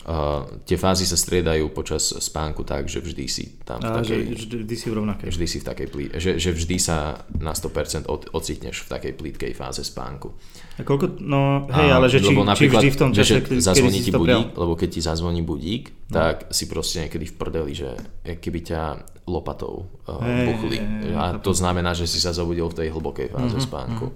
[0.00, 4.16] Uh, tie fázy sa striedajú počas spánku tak, že vždy si tam v A že
[4.16, 4.20] takej...
[4.56, 5.28] vždy, si v rovnakej.
[5.28, 6.96] Vždy si v takej plí, že, že vždy sa
[7.30, 10.32] na 100% od, ocitneš v takej plítkej fáze spánku.
[10.76, 13.44] A koľko, no hej, A, ale že či, či vždy v tom že- čase, že
[13.44, 16.14] kedy zazvoní ti budík, lebo keď ti zazvoní budík, no.
[16.16, 17.90] tak si proste niekedy v prdeli, že
[18.24, 18.82] keby ťa
[19.26, 20.76] lopatou uh, Hej, buchli.
[20.80, 24.06] hej, hej, A to znamená, že si sa zobudil v tej hlbokej fáze Mhm, spánku.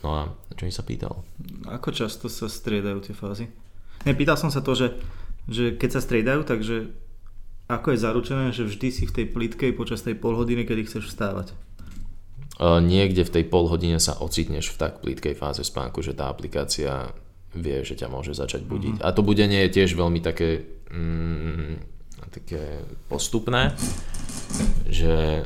[0.00, 0.20] No a
[0.54, 1.20] čo mi sa pýtal?
[1.68, 3.50] Ako často sa striedajú tie fázy?
[4.02, 4.88] Nepýtal som sa to, že,
[5.46, 6.90] že keď sa striedajú, takže
[7.70, 11.14] ako je zaručené, že vždy si v tej plitkej počas tej pol hodiny, kedy chceš
[11.14, 11.54] vstávať?
[12.60, 16.28] Uh, niekde v tej pol hodine sa ocitneš v tak plítkej fáze spánku, že tá
[16.28, 17.10] aplikácia
[17.56, 19.00] vie, že ťa môže začať budiť.
[19.00, 19.04] Mhm.
[19.04, 21.74] A to budenie je tiež veľmi také, mm,
[22.32, 23.72] také postupné,
[24.88, 25.44] že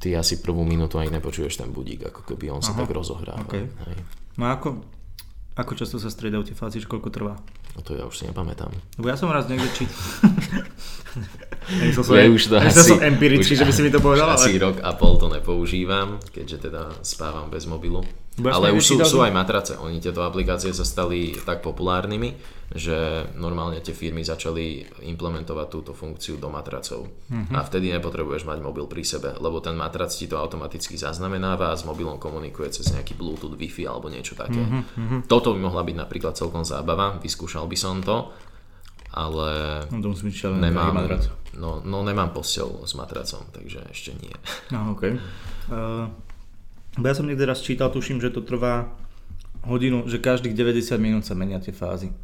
[0.00, 3.48] ty asi prvú minútu ani nepočuješ ten budík, ako keby on sa Aha, tak rozohráva.
[3.52, 4.00] Hej.
[4.36, 4.84] No ako,
[5.56, 7.34] ako často sa striedajú tie fázy, že koľko trvá?
[7.72, 8.68] No to ja už si nepamätám.
[9.00, 9.96] Lebo ja som raz niekde čítal.
[11.66, 13.98] Nemyslel som, Ja už to nemyslel asi, som empiricky, už že by si mi to
[13.98, 14.70] povedal, už Asi ale...
[14.70, 18.04] rok a pol to nepoužívam, keďže teda spávam bez mobilu.
[18.36, 19.72] Ale už sú, sú aj matrace.
[19.80, 22.36] Oni tieto aplikácie sa stali tak populárnymi,
[22.68, 27.08] že normálne tie firmy začali implementovať túto funkciu do matracov.
[27.32, 27.56] Mhm.
[27.56, 31.78] A vtedy nepotrebuješ mať mobil pri sebe, lebo ten matrac ti to automaticky zaznamenáva a
[31.78, 34.60] s mobilom komunikuje cez nejaký Bluetooth, Wi-Fi alebo niečo také.
[34.60, 38.28] Mhm, Toto by mohla byť napríklad celkom zábava, vyskúšal by som to,
[39.16, 39.48] ale
[39.88, 41.32] No to byť nemám, madrac.
[41.56, 44.34] no, no nemám postel s matracom, takže ešte nie.
[44.68, 45.08] No, OK.
[45.66, 46.06] Uh,
[47.04, 48.88] ja som niekde raz čítal, tuším, že to trvá
[49.66, 52.14] hodinu, že každých 90 minút sa menia tie fázy.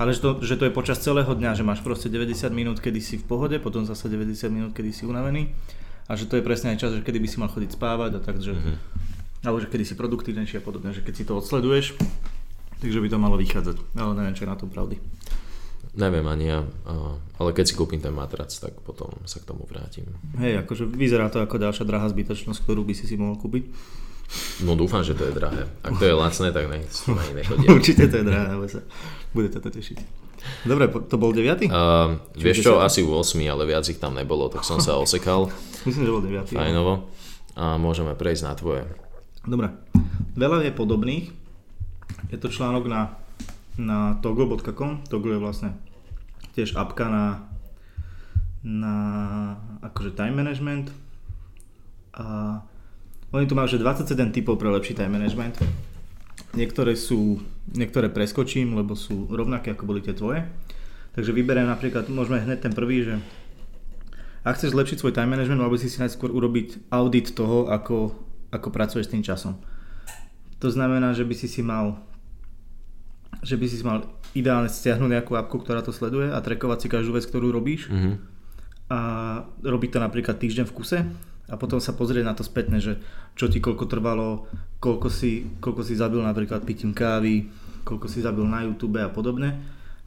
[0.00, 3.00] Ale že to, že to je počas celého dňa, že máš proste 90 minút, kedy
[3.04, 5.52] si v pohode, potom zase 90 minút, kedy si unavený
[6.10, 8.20] a že to je presne aj čas, že kedy by si mal chodiť spávať a
[8.20, 8.76] tak, že, mm-hmm.
[9.46, 11.94] alebo že kedy si produktívnejší a podobne, že keď si to odsleduješ,
[12.82, 13.78] takže by to malo vychádzať.
[13.94, 14.98] Ale neviem, čo je na to pravdy.
[15.94, 16.66] Neviem ani ja,
[17.38, 20.06] ale keď si kúpim ten matrac, tak potom sa k tomu vrátim.
[20.38, 23.70] Hej, akože vyzerá to ako ďalšia drahá zbytočnosť, ktorú by si si mohol kúpiť.
[24.62, 25.66] No dúfam, že to je drahé.
[25.82, 27.68] Ak to je lacné, tak nech s ani nechodia.
[27.76, 28.80] Určite to je drahé, ale sa
[29.34, 29.98] budete to tešiť.
[30.64, 31.68] Dobre, to bol 9?
[31.68, 35.52] Uh, vieš čo, asi 8, ale viac ich tam nebolo, tak som sa osekal.
[35.86, 36.56] Myslím, že bol 9.
[36.56, 37.10] Fajnovo.
[37.58, 38.88] A môžeme prejsť na tvoje.
[39.44, 39.74] Dobre.
[40.38, 41.26] Veľa je podobných.
[42.32, 43.20] Je to článok na
[43.80, 45.08] na toggle.com.
[45.08, 45.70] Toggle je vlastne
[46.52, 47.24] tiež apka na,
[48.60, 48.94] na
[49.80, 50.92] akože time management.
[52.12, 52.60] A
[53.30, 55.62] oni tu majú že 27 typov pre lepší time management.
[56.50, 57.38] Niektoré sú,
[57.70, 60.42] niektoré preskočím, lebo sú rovnaké ako boli tie tvoje.
[61.14, 63.14] Takže vyberiem napríklad, môžeme hneď ten prvý, že
[64.42, 68.14] ak chceš zlepšiť svoj time management, mal by si si najskôr urobiť audit toho, ako,
[68.50, 69.58] ako pracuješ s tým časom.
[70.58, 72.02] To znamená, že by si si mal
[73.40, 74.04] že by si mal
[74.36, 77.88] ideálne stiahnuť nejakú apku, ktorá to sleduje a trackovať si každú vec, ktorú robíš.
[77.88, 78.14] Mm-hmm.
[78.90, 79.00] A
[79.64, 80.98] robiť to napríklad týždeň v kuse
[81.50, 83.02] a potom sa pozrieť na to spätne, že
[83.34, 84.46] čo ti koľko trvalo,
[84.78, 87.50] koľko si, koľko si zabil napríklad pitím kávy,
[87.82, 89.58] koľko si zabil na YouTube a podobne.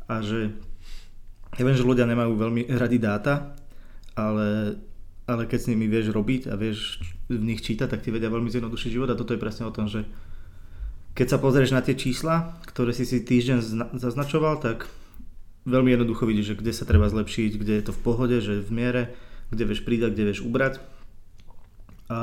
[0.07, 0.55] A že
[1.59, 3.53] ja viem, že ľudia nemajú veľmi radi dáta,
[4.15, 4.79] ale,
[5.27, 8.49] ale keď s nimi vieš robiť a vieš v nich čítať, tak ti vedia veľmi
[8.49, 10.07] zjednodušiť život a toto je presne o tom, že
[11.13, 13.61] keď sa pozrieš na tie čísla, ktoré si si týždeň
[14.01, 14.89] zaznačoval, tak
[15.69, 18.71] veľmi jednoducho vidíš, že kde sa treba zlepšiť, kde je to v pohode, že v
[18.73, 19.03] miere,
[19.53, 20.81] kde vieš pridať, kde vieš ubrať.
[22.11, 22.19] A,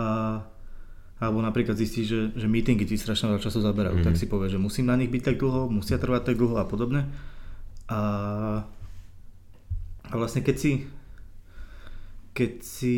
[1.21, 4.09] alebo napríklad zistíš, že, že meetingy ti strašne veľa času zaberajú, mm-hmm.
[4.09, 6.65] tak si povieš, že musím na nich byť tak dlho, musia trvať tak dlho a
[6.65, 7.09] podobne.
[7.91, 8.01] A,
[10.09, 10.73] a vlastne keď si
[12.31, 12.97] keď si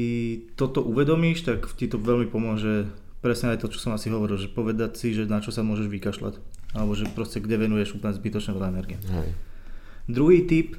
[0.55, 2.87] toto uvedomíš, tak ti to veľmi pomôže
[3.25, 5.89] presne aj to, čo som asi hovoril, že povedať si, že na čo sa môžeš
[5.89, 6.35] vykašľať.
[6.79, 8.99] Alebo že proste kde venuješ úplne zbytočne veľa energie.
[9.03, 9.31] Hej.
[10.07, 10.77] Druhý typ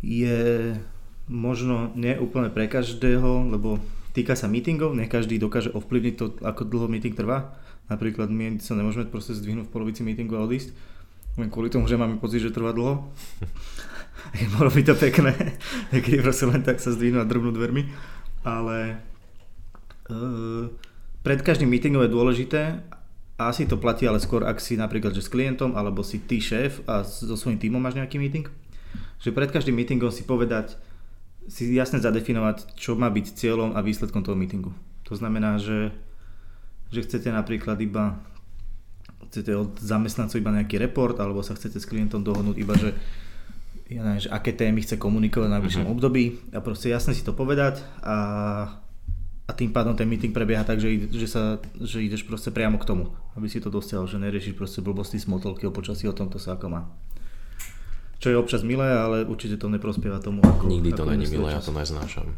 [0.00, 0.74] je
[1.30, 3.78] možno nie úplne pre každého, lebo
[4.10, 7.54] týka sa meetingov, ne každý dokáže ovplyvniť to, ako dlho meeting trvá.
[7.90, 10.70] Napríklad my sa nemôžeme proste zdvihnúť v polovici meetingu a odísť.
[11.38, 13.10] Len kvôli tomu, že máme pocit, že trvá dlho.
[14.58, 15.32] Bolo by to pekné,
[16.04, 17.86] keď proste len tak sa zdvihnú a drbnú dvermi.
[18.46, 19.02] Ale
[20.10, 20.70] uh,
[21.20, 22.62] pred každým meetingom je dôležité,
[23.40, 26.44] a asi to platí ale skôr, ak si napríklad že s klientom, alebo si ty
[26.44, 28.44] šéf a so svojím týmom máš nejaký meeting,
[29.16, 30.76] že pred každým meetingom si povedať,
[31.50, 34.70] si jasne zadefinovať, čo má byť cieľom a výsledkom toho meetingu.
[35.10, 35.90] To znamená, že,
[36.94, 38.22] že chcete napríklad iba
[39.30, 42.90] chcete od zamestnancov iba nejaký report, alebo sa chcete s klientom dohodnúť iba, že
[43.86, 45.94] ja neviem, že aké témy chce komunikovať na najbližšom uh-huh.
[45.98, 48.16] období a proste jasne si to povedať a
[49.50, 52.86] a tým pádom ten meeting prebieha tak, že, že, sa, že ideš proste priamo k
[52.86, 56.54] tomu, aby si to dosiahol, že neriešiš proste blbosti, smotolky o počasí, o tomto sa
[56.54, 56.86] ako má.
[58.20, 60.44] Čo je občas milé, ale určite to neprospieva tomu.
[60.44, 62.36] Ako, Nikdy to není milé, ja to neznášam.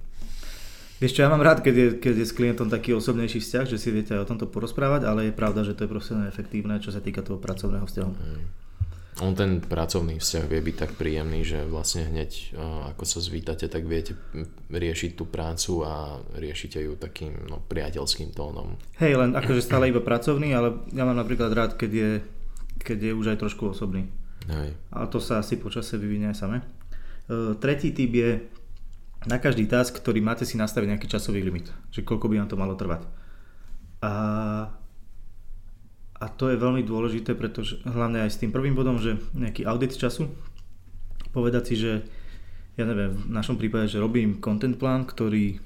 [1.03, 3.75] Vieš čo, ja mám rád, keď je, keď je s klientom taký osobnejší vzťah, že
[3.75, 6.95] si viete aj o tomto porozprávať, ale je pravda, že to je proste neefektívne, čo
[6.95, 8.13] sa týka toho pracovného vzťahu.
[8.15, 8.47] Mm.
[9.21, 12.55] On ten pracovný vzťah vie byť tak príjemný, že vlastne hneď
[12.95, 14.15] ako sa zvítate, tak viete
[14.71, 18.79] riešiť tú prácu a riešite ju takým no, priateľským tónom.
[19.03, 22.11] Hej, len akože stále iba pracovný, ale ja mám napríklad rád, keď je,
[22.79, 24.07] keď je už aj trošku osobný.
[24.49, 24.75] Hej.
[24.91, 26.59] A to sa asi počase vyvinie aj same.
[27.31, 28.31] Uh, tretí typ je
[29.31, 32.59] na každý task, ktorý máte si nastaviť nejaký časový limit, že koľko by vám to
[32.59, 33.07] malo trvať.
[34.03, 34.13] A
[36.23, 39.99] a to je veľmi dôležité, pretože hlavne aj s tým prvým bodom, že nejaký audit
[39.99, 40.31] času,
[41.35, 42.07] povedať si, že
[42.79, 45.59] ja neviem, v našom prípade, že robím content plán, ktorý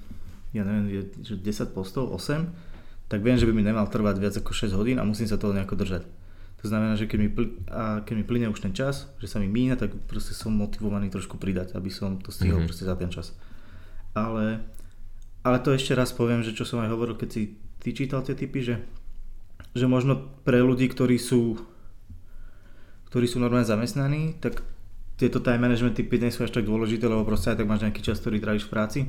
[0.56, 2.48] ja neviem, je že 10 postov, 8,
[3.12, 5.52] tak viem, že by mi nemal trvať viac ako 6 hodín a musím sa toho
[5.52, 6.08] nejako držať.
[6.66, 9.38] To znamená, že keď mi, pl- a keď mi plyne už ten čas, že sa
[9.38, 12.66] mi míňa, tak proste som motivovaný trošku pridať, aby som to stihol mm-hmm.
[12.66, 13.38] proste za ten čas.
[14.18, 14.66] Ale,
[15.46, 18.34] ale to ešte raz poviem, že čo som aj hovoril, keď si ty čítal tie
[18.34, 18.82] typy, že
[19.76, 20.16] že možno
[20.48, 21.60] pre ľudí, ktorí sú,
[23.12, 24.64] ktorí sú normálne zamestnaní, tak
[25.20, 28.00] tieto time management typy nie sú až tak dôležité, lebo proste aj tak máš nejaký
[28.00, 29.00] čas, ktorý tráviš v práci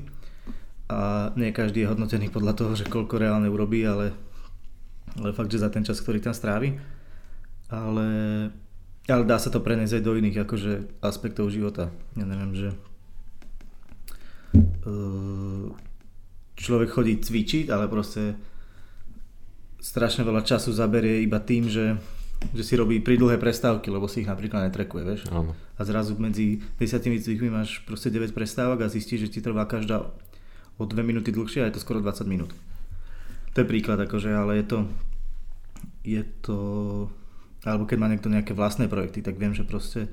[0.91, 4.15] a nie každý je hodnotený podľa toho, že koľko reálne urobí, ale,
[5.19, 6.79] ale fakt, že za ten čas, ktorý tam strávi.
[7.67, 8.09] Ale,
[9.07, 11.91] ale dá sa to preniesť aj do iných akože, aspektov života.
[12.15, 12.69] Ja neviem, že
[14.87, 15.75] uh,
[16.55, 18.39] človek chodí cvičiť, ale proste
[19.77, 21.95] strašne veľa času zaberie iba tým, že,
[22.51, 25.21] že si robí pridlhé prestávky, lebo si ich napríklad netrekuje, vieš.
[25.29, 25.53] Áno.
[25.77, 30.09] A zrazu medzi desiatimi cvikmi máš proste 9 prestávok a zistíš, že ti trvá každá
[30.77, 32.51] o 2 minúty dlhšie a je to skoro 20 minút.
[33.53, 34.79] To je príklad, akože, ale je to,
[36.05, 36.57] je to,
[37.67, 40.07] alebo keď má niekto nejaké vlastné projekty, tak viem, že proste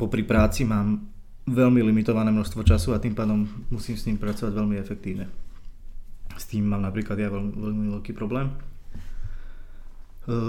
[0.00, 1.04] popri práci mám
[1.44, 5.28] veľmi limitované množstvo času a tým pádom musím s ním pracovať veľmi efektívne.
[6.34, 8.48] S tým mám napríklad ja veľmi, veľmi veľký problém.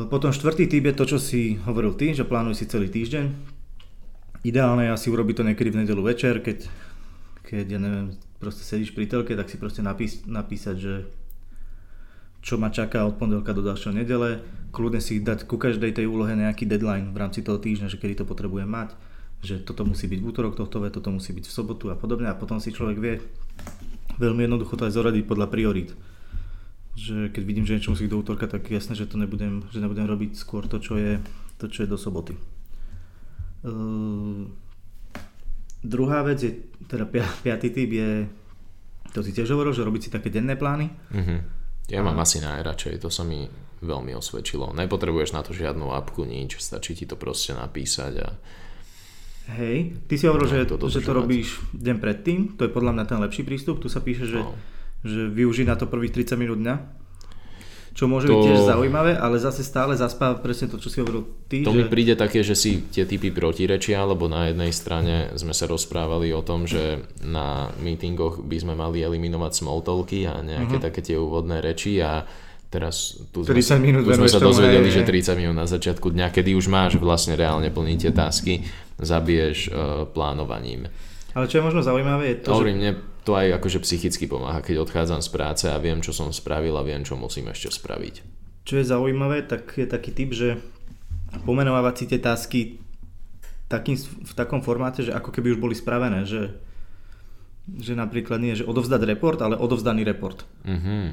[0.08, 3.28] Potom štvrtý typ je to, čo si hovoril ty, že plánuj si celý týždeň.
[4.48, 6.72] Ideálne je asi urobiť to niekedy v nedelu večer, keď,
[7.44, 10.94] keď ja neviem, proste sedíš pri telke, tak si proste napís, napísať, že
[12.46, 14.46] čo ma čaká od pondelka do ďalšieho nedele.
[14.70, 18.22] Kľudne si dať ku každej tej úlohe nejaký deadline v rámci toho týždňa, že kedy
[18.22, 18.94] to potrebujem mať,
[19.42, 22.38] že toto musí byť v útorok tohto toto musí byť v sobotu a podobne a
[22.38, 23.16] potom si človek vie
[24.22, 25.98] veľmi jednoducho to aj zoradiť podľa priorít.
[26.96, 30.06] Že keď vidím, že niečo musí do útorka, tak jasné, že to nebudem, že nebudem
[30.06, 31.18] robiť skôr to, čo je,
[31.58, 32.38] to, čo je do soboty.
[33.66, 34.46] Uh,
[35.82, 36.52] druhá vec je,
[36.86, 37.10] teda
[37.42, 38.30] piatý typ je,
[39.18, 40.94] to si tiež hovoril, že robiť si také denné plány.
[41.10, 43.46] Uh-huh ja mám asi najradšej, to sa mi
[43.86, 44.74] veľmi osvedčilo.
[44.74, 48.30] Nepotrebuješ na to žiadnu apku, nič, stačí ti to proste napísať a...
[49.46, 52.98] Hej, ty si hovoril, no, že, to, že to robíš deň predtým, to je podľa
[52.98, 54.58] mňa ten lepší prístup, tu sa píše, že, no.
[55.06, 57.05] že využij na to prvých 30 minút dňa
[57.96, 58.36] čo môže to...
[58.36, 61.64] byť tiež zaujímavé, ale zase stále zaspáva presne to, čo si hovoril ty.
[61.64, 61.80] To že...
[61.80, 66.36] mi príde také, že si tie typy protirečia, lebo na jednej strane sme sa rozprávali
[66.36, 70.86] o tom, že na meetingoch by sme mali eliminovať small talky a nejaké uh-huh.
[70.92, 72.28] také tie úvodné reči a
[72.68, 76.52] teraz tu sme, minút tu sme sa dozvedeli, že 30 minút na začiatku dňa, kedy
[76.52, 78.54] už máš vlastne reálne plniť tie tasky,
[79.00, 80.92] zabiješ uh, plánovaním.
[81.32, 82.80] Ale čo je možno zaujímavé je to, Hovorím, že...
[82.84, 82.92] mne
[83.26, 86.86] to aj akože psychicky pomáha, keď odchádzam z práce a viem, čo som spravil a
[86.86, 88.22] viem, čo musím ešte spraviť.
[88.70, 90.62] Čo je zaujímavé, tak je taký typ, že
[91.44, 92.62] pomenovávať si tie tasky
[93.66, 96.54] takým, v takom formáte, že ako keby už boli spravené, že,
[97.82, 100.46] že napríklad nie, že odovzdať report, ale odovzdaný report.
[100.64, 101.06] Mm-hmm.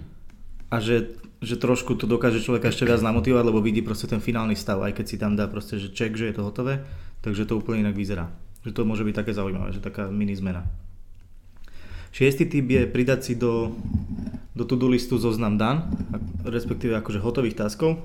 [0.73, 4.57] A že, že trošku to dokáže človeka ešte viac namotivovať, lebo vidí proste ten finálny
[4.57, 6.85] stav, aj keď si tam dá proste, že check, že je to hotové,
[7.25, 8.33] takže to úplne inak vyzerá.
[8.69, 10.65] Že to môže byť také zaujímavé, že taká mini zmena.
[12.13, 13.73] Šiestý typ je pridať si do,
[14.53, 15.89] do to-do listu zoznam dan,
[16.45, 18.05] respektíve akože hotových taskov.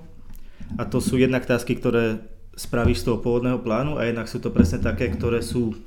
[0.79, 2.23] A to sú jednak tasky, ktoré
[2.55, 5.77] spravíš z toho pôvodného plánu a jednak sú to presne také, ktoré sú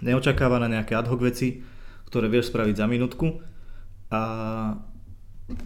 [0.00, 1.60] neočakávané nejaké ad hoc veci,
[2.08, 3.42] ktoré vieš spraviť za minútku
[4.08, 4.22] a,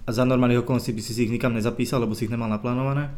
[0.05, 3.15] a za normálnych okolností by si si ich nikam nezapísal, lebo si ich nemal naplánované.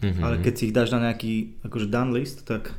[0.00, 0.22] Mm-hmm.
[0.22, 2.72] Ale keď si ich dáš na nejaký akože done list, tak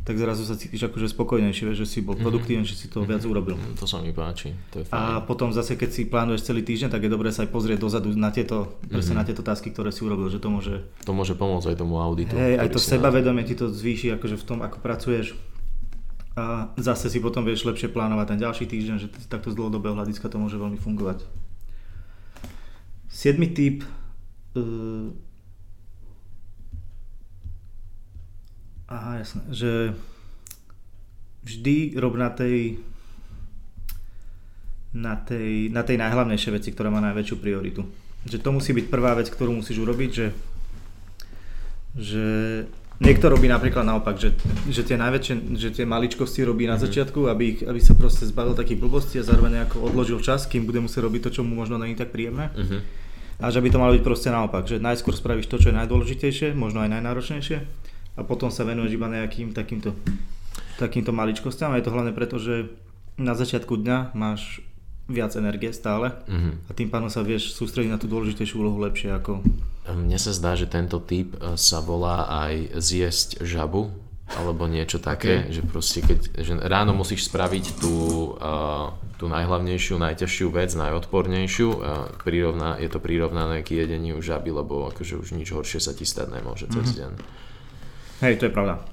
[0.00, 2.24] tak zrazu sa cítiš akože spokojnejšie, že si bol mhm.
[2.24, 2.72] produktívny, mm-hmm.
[2.72, 3.30] že si to viac mhm.
[3.30, 3.56] urobil.
[3.76, 4.96] To sa mi páči, to je fajn.
[4.96, 8.08] A potom zase, keď si plánuješ celý týždeň, tak je dobré sa aj pozrieť dozadu
[8.16, 8.90] na tieto, mm-hmm.
[8.90, 10.82] presne na tieto tasky, ktoré si urobil, že to môže...
[11.04, 12.32] To môže pomôcť aj tomu auditu.
[12.32, 15.36] Hej, aj to sebavedomie ti to zvýši akože v tom, ako pracuješ.
[16.38, 20.30] A zase si potom vieš lepšie plánovať ten ďalší týždeň, že takto z dlhodobého hľadiska
[20.30, 21.26] to môže veľmi fungovať.
[23.10, 23.82] Siedmy typ
[24.54, 25.10] uh,
[28.90, 29.40] Aha, jasné.
[29.54, 29.70] Že
[31.46, 32.82] vždy rob na tej
[34.90, 37.86] na tej, na tej najhlavnejšej veci, ktorá má najväčšiu prioritu.
[38.26, 40.26] Že to musí byť prvá vec, ktorú musíš urobiť, že,
[41.94, 42.26] že
[42.98, 44.34] niekto robí napríklad naopak, že,
[44.66, 46.82] že tie najväčšie, že tie maličkosti robí na mhm.
[46.82, 50.66] začiatku, aby, ich, aby sa proste zbavil takých blbostí a zároveň nejako odložil čas, kým
[50.66, 52.50] bude musieť robiť to, čo mu možno není tak príjemné.
[52.58, 52.82] Uh-huh.
[53.40, 56.52] A že by to malo byť proste naopak, že najskôr spravíš to, čo je najdôležitejšie,
[56.52, 57.58] možno aj najnáročnejšie
[58.20, 59.96] a potom sa venuješ iba nejakým takýmto,
[60.76, 61.72] takýmto maličkostiam.
[61.72, 62.68] A je to hlavne preto, že
[63.16, 64.60] na začiatku dňa máš
[65.10, 66.54] viac energie stále mm-hmm.
[66.68, 69.42] a tým pádom sa vieš sústrediť na tú dôležitejšiu úlohu lepšie ako...
[69.90, 73.90] Mne sa zdá, že tento typ e, sa volá aj zjesť žabu
[74.38, 75.50] alebo niečo také, okay.
[75.50, 77.94] že proste keď že ráno musíš spraviť tú,
[78.38, 84.86] uh, tú najhlavnejšiu, najťažšiu vec, najodpornejšiu a prirovná, je to prirovnané k jedeniu žaby, lebo
[84.94, 86.98] akože už nič horšie sa ti stať nemôže cez mm-hmm.
[87.02, 87.12] deň.
[88.20, 88.84] Hej, to je pravda.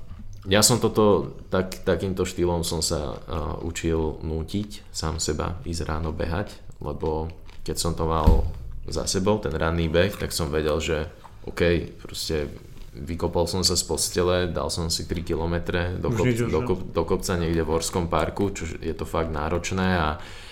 [0.47, 6.15] Ja som toto, tak, takýmto štýlom som sa uh, učil nútiť sám seba ísť ráno
[6.15, 7.27] behať, lebo
[7.67, 8.47] keď som to mal
[8.87, 11.11] za sebou, ten ranný beh, tak som vedel, že
[11.43, 12.47] OK, proste
[12.95, 17.03] vykopol som sa z postele, dal som si 3 km do, kop, do, kop, do
[17.03, 20.46] kopca niekde v Horskom parku, čo je to fakt náročné a uh,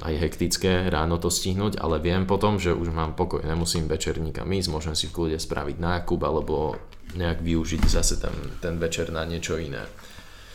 [0.00, 4.48] aj hektické ráno to stihnúť, ale viem potom, že už mám pokoj, nemusím večer nikam
[4.48, 6.80] ísť, môžem si v kľude spraviť nákup alebo
[7.12, 8.32] nejak využiť zase ten,
[8.64, 9.84] ten večer na niečo iné.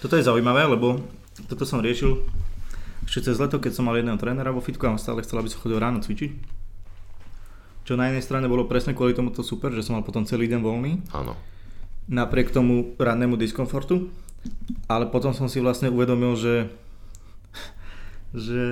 [0.02, 0.98] Toto je zaujímavé, lebo
[1.46, 2.26] toto som riešil
[3.06, 5.50] ešte cez leto, keď som mal jedného trénera vo fitku a on stále chcel, aby
[5.50, 6.62] som chodil ráno cvičiť.
[7.86, 10.46] Čo na jednej strane bolo presne kvôli tomu to super, že som mal potom celý
[10.50, 11.02] deň voľný.
[11.14, 11.34] Áno.
[12.06, 14.14] Napriek tomu rannému diskomfortu.
[14.90, 16.54] Ale potom som si vlastne uvedomil, že
[18.32, 18.66] že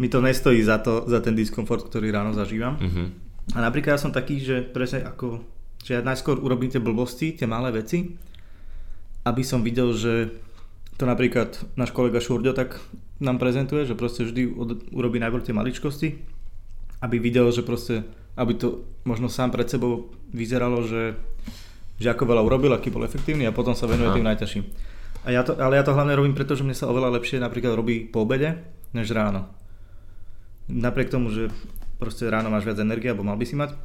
[0.00, 2.80] mi to nestojí za, to, za ten diskomfort, ktorý ráno zažívam.
[2.80, 3.06] Mm-hmm.
[3.54, 5.42] A napríklad ja som taký, že presne ako
[5.82, 8.14] že ja najskôr urobím tie blbosti, tie malé veci
[9.22, 10.34] aby som videl, že
[10.98, 12.82] to napríklad náš kolega Šurďo tak
[13.22, 16.08] nám prezentuje, že proste vždy od, urobí najprv tie maličkosti,
[17.02, 18.02] aby videl, že proste,
[18.34, 21.14] aby to možno sám pred sebou vyzeralo, že,
[22.02, 24.16] že ako veľa urobil, aký bol efektívny a potom sa venuje Aha.
[24.18, 24.64] tým najťažším.
[25.22, 27.78] A ja to, ale ja to hlavne robím preto, že mne sa oveľa lepšie napríklad
[27.78, 28.58] robí po obede,
[28.90, 29.46] než ráno.
[30.66, 31.50] Napriek tomu, že
[32.02, 33.78] proste ráno máš viac energie, alebo mal by si mať,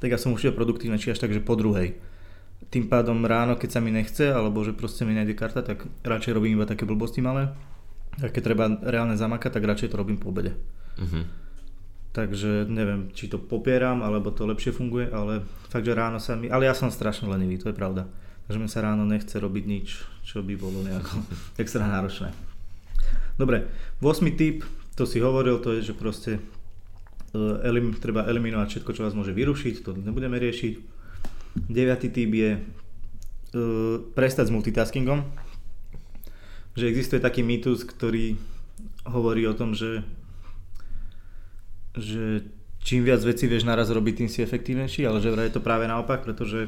[0.00, 1.96] tak ja som určite produktívnejší až tak, že po druhej.
[2.72, 6.32] Tým pádom ráno, keď sa mi nechce, alebo že proste mi nejde karta, tak radšej
[6.32, 7.52] robím iba také blbosti malé.
[8.24, 10.56] A keď treba reálne zamakať, tak radšej to robím po obede.
[10.96, 11.28] Uh-huh.
[12.14, 16.46] Takže neviem, či to popieram, alebo to lepšie funguje, ale fakt, že ráno sa mi...
[16.46, 18.06] Ale ja som strašne lenivý, to je pravda.
[18.44, 21.16] Takže mi sa ráno nechce robiť nič, čo by bolo nejako
[21.62, 22.32] extra náročné.
[23.40, 23.66] Dobre,
[23.98, 24.20] 8.
[24.36, 24.62] tip,
[24.94, 26.40] to si hovoril, to je, že proste e,
[27.64, 30.74] elim, treba eliminovať všetko, čo vás môže vyrušiť, to nebudeme riešiť.
[31.54, 31.70] 9.
[32.10, 35.22] tip je uh, prestať s multitaskingom.
[36.74, 38.34] Že existuje taký mýtus, ktorý
[39.06, 40.02] hovorí o tom, že,
[41.94, 42.42] že
[42.82, 46.26] čím viac vecí vieš naraz robiť, tým si efektívnejší, ale že je to práve naopak,
[46.26, 46.66] pretože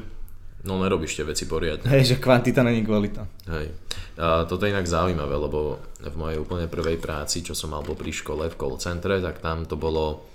[0.65, 1.85] No nerobíš tie veci poriadne.
[1.85, 3.29] Hej, že kvantita není kvalita.
[3.53, 3.69] Hej.
[4.17, 8.09] A toto je inak zaujímavé, lebo v mojej úplne prvej práci, čo som mal popri
[8.09, 10.25] škole v call centre, tak tam to bolo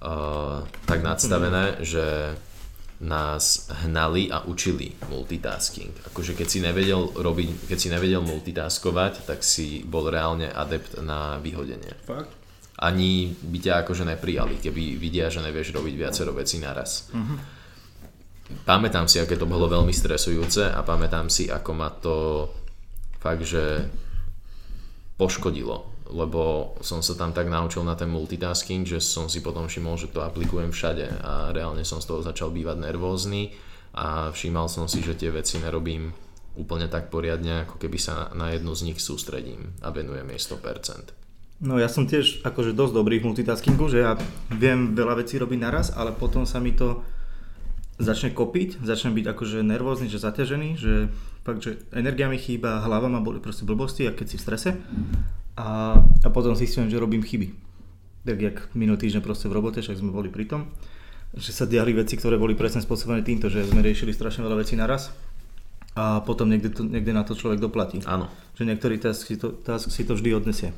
[0.00, 2.32] uh, tak nadstavené, že
[2.96, 5.92] nás hnali a učili multitasking.
[6.08, 11.36] Akože keď si nevedel robiť, keď si nevedel multitaskovať, tak si bol reálne adept na
[11.44, 11.92] vyhodenie.
[12.08, 12.32] Fakt?
[12.80, 17.12] Ani by ťa akože neprijali, keby vidia, že nevieš robiť viacero vecí naraz.
[17.12, 17.55] Uh-huh
[18.66, 22.48] pamätám si, aké to bolo veľmi stresujúce a pamätám si, ako ma to
[23.18, 23.90] fakt, že
[25.16, 29.96] poškodilo, lebo som sa tam tak naučil na ten multitasking, že som si potom všimol,
[29.96, 33.56] že to aplikujem všade a reálne som z toho začal bývať nervózny
[33.96, 36.12] a všímal som si, že tie veci nerobím
[36.56, 41.12] úplne tak poriadne, ako keby sa na jednu z nich sústredím a venujem jej 100%.
[41.56, 44.12] No ja som tiež akože dosť dobrý v multitaskingu, že ja
[44.52, 47.00] viem veľa vecí robiť naraz, ale potom sa mi to
[47.96, 51.08] začne kopiť, začne byť akože nervózny, že zaťažený, že
[51.44, 54.70] fakt, že energia mi chýba, hlava ma boli proste blbosti, a keď si v strese.
[55.56, 57.56] A, a potom zistím, že robím chyby.
[58.28, 60.68] Tak jak minulý týždeň proste v robote, však sme boli pri tom,
[61.32, 64.76] že sa diali veci, ktoré boli presne spôsobené týmto, že sme riešili strašne veľa vecí
[64.76, 65.16] naraz
[65.96, 68.04] a potom niekde, to, niekde na to človek doplatí.
[68.04, 68.28] Áno.
[68.60, 70.76] Že niektorý task si to, task si to vždy odnesie.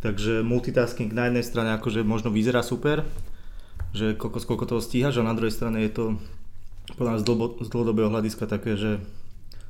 [0.00, 3.04] Takže multitasking na jednej strane akože možno vyzerá super,
[3.92, 6.04] že koľko, koľko toho stíhaš a na druhej strane je to
[6.96, 9.02] podľa z, dlho, z dlhodobého hľadiska také, že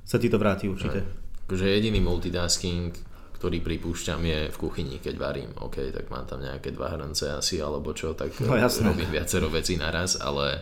[0.07, 1.03] sa ti to vráti určite.
[1.49, 2.93] Akože jediný multitasking,
[3.39, 5.51] ktorý pripúšťam je v kuchyni, keď varím.
[5.63, 9.79] OK, tak mám tam nejaké dva hrance asi alebo čo, tak no, robím viacero vecí
[9.79, 10.61] naraz, ale e,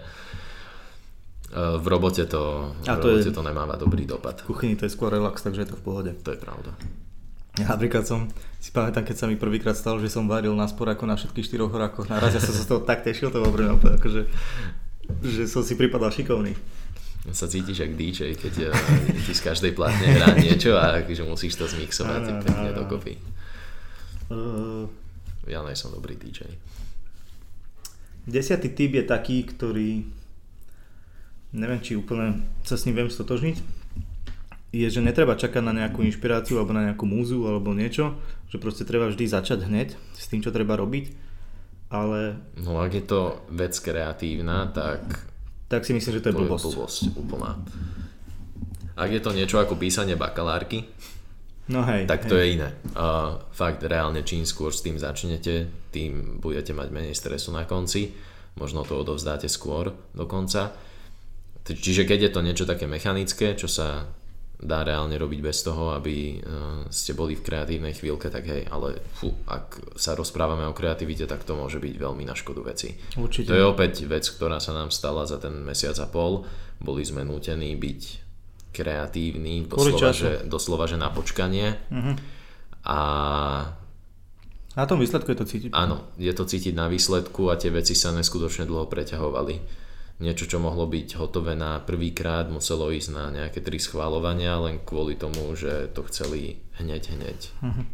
[1.56, 4.44] v robote to, v to, robote je, to nemáva dobrý dopad.
[4.44, 6.12] V kuchyni to je skôr relax, takže je to v pohode.
[6.12, 6.76] To je pravda.
[7.56, 8.28] Ja napríklad som
[8.60, 11.46] si pamätám, keď sa mi prvýkrát stalo, že som varil na spor ako na všetkých
[11.48, 12.36] štyroch horákoch naraz.
[12.36, 14.22] Ja som sa z toho tak tešil, to bolo pre mňa akože
[15.22, 16.54] že som si pripadal šikovný.
[17.34, 18.74] Sa cítiš ako DJ, keď eh,
[19.26, 23.14] ti z každej platne hrá niečo a že musíš to zmixovať no, pekne no, dokopy.
[24.26, 24.86] Uh,
[25.46, 26.46] ja nie som dobrý DJ.
[28.26, 30.02] Desiatý typ je taký, ktorý
[31.54, 33.56] neviem, či úplne sa s ním viem stotožniť,
[34.76, 38.18] je, že netreba čakať na nejakú inšpiráciu alebo na nejakú múzu alebo niečo,
[38.52, 41.25] že proste treba vždy začať hneď s tým, čo treba robiť
[41.90, 42.40] ale...
[42.58, 43.20] No ak je to
[43.54, 45.02] vec kreatívna, tak...
[45.66, 46.64] Tak si myslím, že to je to blbosť.
[46.64, 47.50] Je blbosť úplná.
[48.96, 50.88] Ak je to niečo ako písanie bakalárky,
[51.68, 52.30] no hej, tak hej.
[52.30, 52.68] to je iné.
[52.96, 58.14] Uh, fakt reálne čím skôr s tým začnete, tým budete mať menej stresu na konci.
[58.56, 60.72] Možno to odovzdáte skôr dokonca.
[61.66, 64.08] Čiže keď je to niečo také mechanické, čo sa
[64.56, 69.04] dá reálne robiť bez toho, aby uh, ste boli v kreatívnej chvíľke, tak hej, ale
[69.12, 72.96] fú, ak sa rozprávame o kreativite, tak to môže byť veľmi na škodu veci.
[73.20, 73.52] Určite.
[73.52, 76.48] To je opäť vec, ktorá sa nám stala za ten mesiac a pol.
[76.80, 78.02] Boli sme nútení byť
[78.72, 81.76] kreatívni, doslova že, doslova, že na počkanie.
[81.88, 82.16] Uh-huh.
[82.84, 82.98] A
[84.76, 85.70] na tom výsledku je to cítiť.
[85.72, 89.85] Áno, je to cítiť na výsledku a tie veci sa neskutočne dlho preťahovali
[90.16, 95.16] niečo, čo mohlo byť hotové na prvýkrát, muselo ísť na nejaké tri schválovania, len kvôli
[95.16, 97.40] tomu, že to chceli hneď, hneď.
[97.60, 97.84] Uh-huh.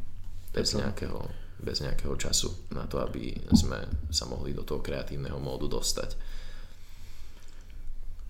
[0.55, 1.27] Bez, nejakého,
[1.59, 3.83] bez nejakého času na to, aby sme
[4.15, 6.15] sa mohli do toho kreatívneho módu dostať.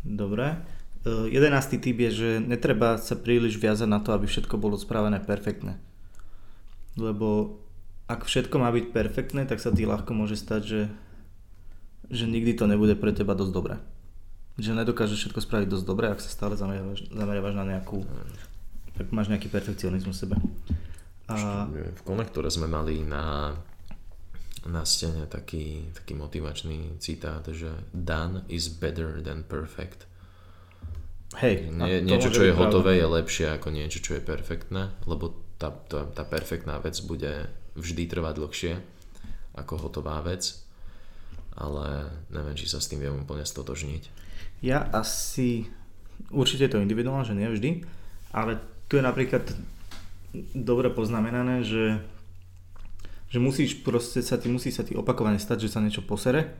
[0.02, 0.56] Dobre.
[1.02, 5.18] Uh, jedenastý typ je, že netreba sa príliš viazať na to, aby všetko bolo spravené
[5.18, 5.76] perfektne.
[6.94, 7.58] Lebo
[8.06, 10.80] ak všetko má byť perfektné, tak sa ti ľahko môže stať, že
[12.10, 13.76] že nikdy to nebude pre teba dosť dobré.
[14.56, 18.04] Že nedokážeš všetko spraviť dosť dobre, ak sa stále zameriavaš, zameriavaš na nejakú
[18.92, 20.36] ak máš nejaký perfekcionizmus v sebe.
[21.32, 21.64] A...
[21.72, 23.56] V konektore sme mali na,
[24.68, 30.04] na stene taký, taký motivačný citát, že done is better than perfect.
[31.40, 35.72] Hej, Nie, niečo, čo je hotové, je lepšie ako niečo, čo je perfektné, lebo tá,
[35.72, 38.72] tá, tá perfektná vec bude vždy trvať dlhšie
[39.56, 40.60] ako hotová vec,
[41.56, 44.02] ale neviem, či sa s tým viem úplne stotožniť.
[44.62, 45.68] Ja asi,
[46.30, 47.82] určite je to individuálne, že nie vždy,
[48.32, 49.44] ale tu je napríklad
[50.56, 52.00] dobre poznamenané, že,
[53.28, 56.56] že musíš proste sa ti, musí sa ti opakovane stať, že sa niečo posere,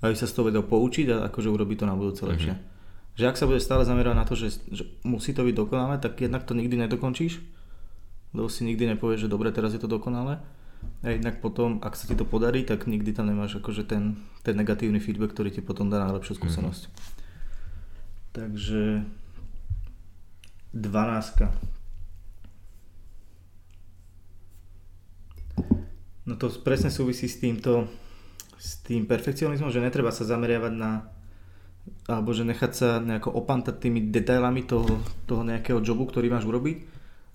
[0.00, 2.54] aby sa z toho vedel poučiť a akože urobiť to na budúce lepšie.
[2.56, 2.72] Mm-hmm
[3.14, 6.18] že ak sa bude stále zamerať na to, že, že musí to byť dokonalé, tak
[6.18, 7.38] jednak to nikdy nedokončíš,
[8.34, 10.42] lebo si nikdy nepovieš, že dobre, teraz je to dokonalé.
[11.04, 14.56] A jednak potom, ak sa ti to podarí, tak nikdy tam nemáš akože ten, ten
[14.56, 16.82] negatívny feedback, ktorý ti potom dá najlepšiu skúsenosť.
[16.88, 17.12] Mm-hmm.
[18.34, 18.82] Takže
[20.74, 21.48] 12.
[26.24, 27.86] No to presne súvisí s týmto,
[28.56, 31.12] s tým perfekcionizmom, že netreba sa zameriavať na
[32.08, 36.93] alebo že nechať sa nejako opantať tými detailami toho, toho nejakého jobu, ktorý máš urobiť,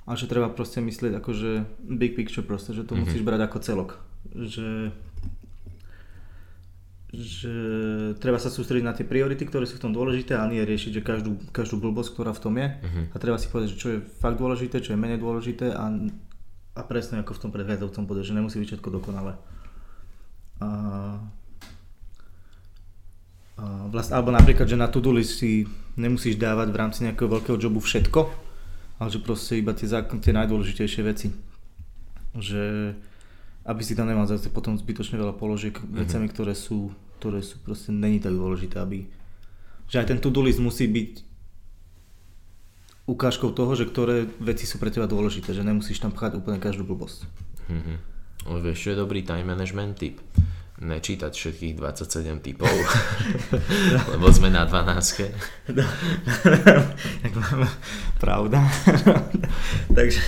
[0.09, 1.51] ale že treba proste myslieť ako, že
[1.85, 3.05] big picture proste, že to mm-hmm.
[3.05, 3.89] musíš brať ako celok.
[4.33, 4.89] Že,
[7.13, 7.55] že
[8.17, 11.05] treba sa sústrediť na tie priority, ktoré sú v tom dôležité a nie riešiť, že
[11.05, 13.05] každú, každú blbosť, ktorá v tom je mm-hmm.
[13.13, 15.93] a treba si povedať, že čo je fakt dôležité, čo je menej dôležité a,
[16.73, 19.37] a presne ako v tom predchádzajúcom povedať, že nemusí byť všetko dokonalé.
[20.57, 20.69] A
[23.91, 25.67] Vlast, alebo napríklad, že na to-do list si
[25.99, 28.48] nemusíš dávať v rámci nejakého veľkého jobu všetko,
[28.99, 29.87] ale že proste iba tie,
[30.19, 31.31] tie najdôležitejšie veci.
[32.35, 32.93] Že
[33.65, 35.97] aby si tam nemal zase potom zbytočne veľa položiek mm-hmm.
[36.03, 36.91] vecami, ktoré sú,
[37.21, 39.07] ktoré sú proste není tak dôležité, aby
[39.89, 41.25] že aj ten to-do list musí byť
[43.09, 46.85] ukážkou toho, že ktoré veci sú pre teba dôležité, že nemusíš tam pchať úplne každú
[46.85, 47.25] blbosť.
[47.73, 47.97] Mm-hmm.
[48.61, 50.21] Vieš, čo je dobrý time management tip?
[50.79, 52.71] Nečítať všetkých 27 typov,
[54.15, 55.75] lebo sme na 12.
[55.75, 55.83] No,
[58.23, 58.63] pravda.
[59.97, 60.23] Takže,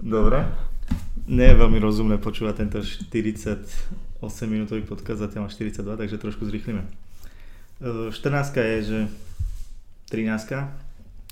[0.00, 0.44] dobre.
[1.24, 3.64] Nie je veľmi rozumné počúvať tento 48
[4.44, 6.84] minútový podcast, zatiaľ má 42, takže trošku zrýchlime.
[7.80, 8.12] 14
[8.60, 8.98] je, že
[10.12, 10.84] 13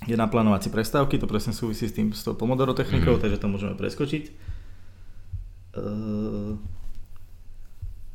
[0.09, 3.23] je naplánovacie prestávky, to presne súvisí s tým s tou Pomodoro technikou, mm-hmm.
[3.23, 4.23] takže to môžeme preskočiť.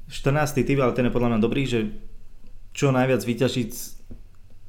[0.09, 0.65] 14.
[0.65, 1.93] typ, ale ten je podľa mňa dobrý, že
[2.73, 3.83] čo najviac vyťažiť z,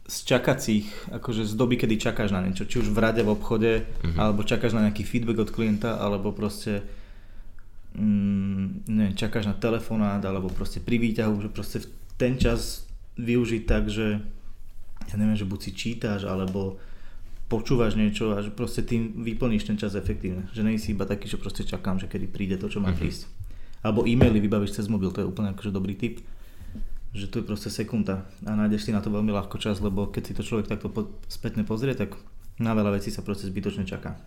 [0.10, 0.86] z čakacích,
[1.16, 4.20] akože z doby, kedy čakáš na niečo, či už v rade, v obchode, mm-hmm.
[4.20, 6.84] alebo čakáš na nejaký feedback od klienta, alebo proste
[7.96, 11.88] mm, neviem, čakáš na telefonát, alebo proste pri výťahu, že proste v
[12.20, 12.84] ten čas
[13.16, 14.20] využiť tak, že
[15.08, 16.84] ja neviem, že buď si čítaš, alebo
[17.48, 20.52] počúvaš niečo a že proste tým vyplníš ten čas efektívne.
[20.52, 23.00] Že nie si iba taký, že proste čakám, že kedy príde to, čo má mm-hmm.
[23.00, 23.39] prísť
[23.80, 26.24] alebo e-maily vybavíš cez mobil, to je úplne akože dobrý tip
[27.14, 30.24] že to je proste sekunda a nájdeš si na to veľmi ľahko čas, lebo keď
[30.30, 32.14] si to človek takto po, spätne pozrie, tak
[32.62, 34.20] na veľa vecí sa proste zbytočne čaká.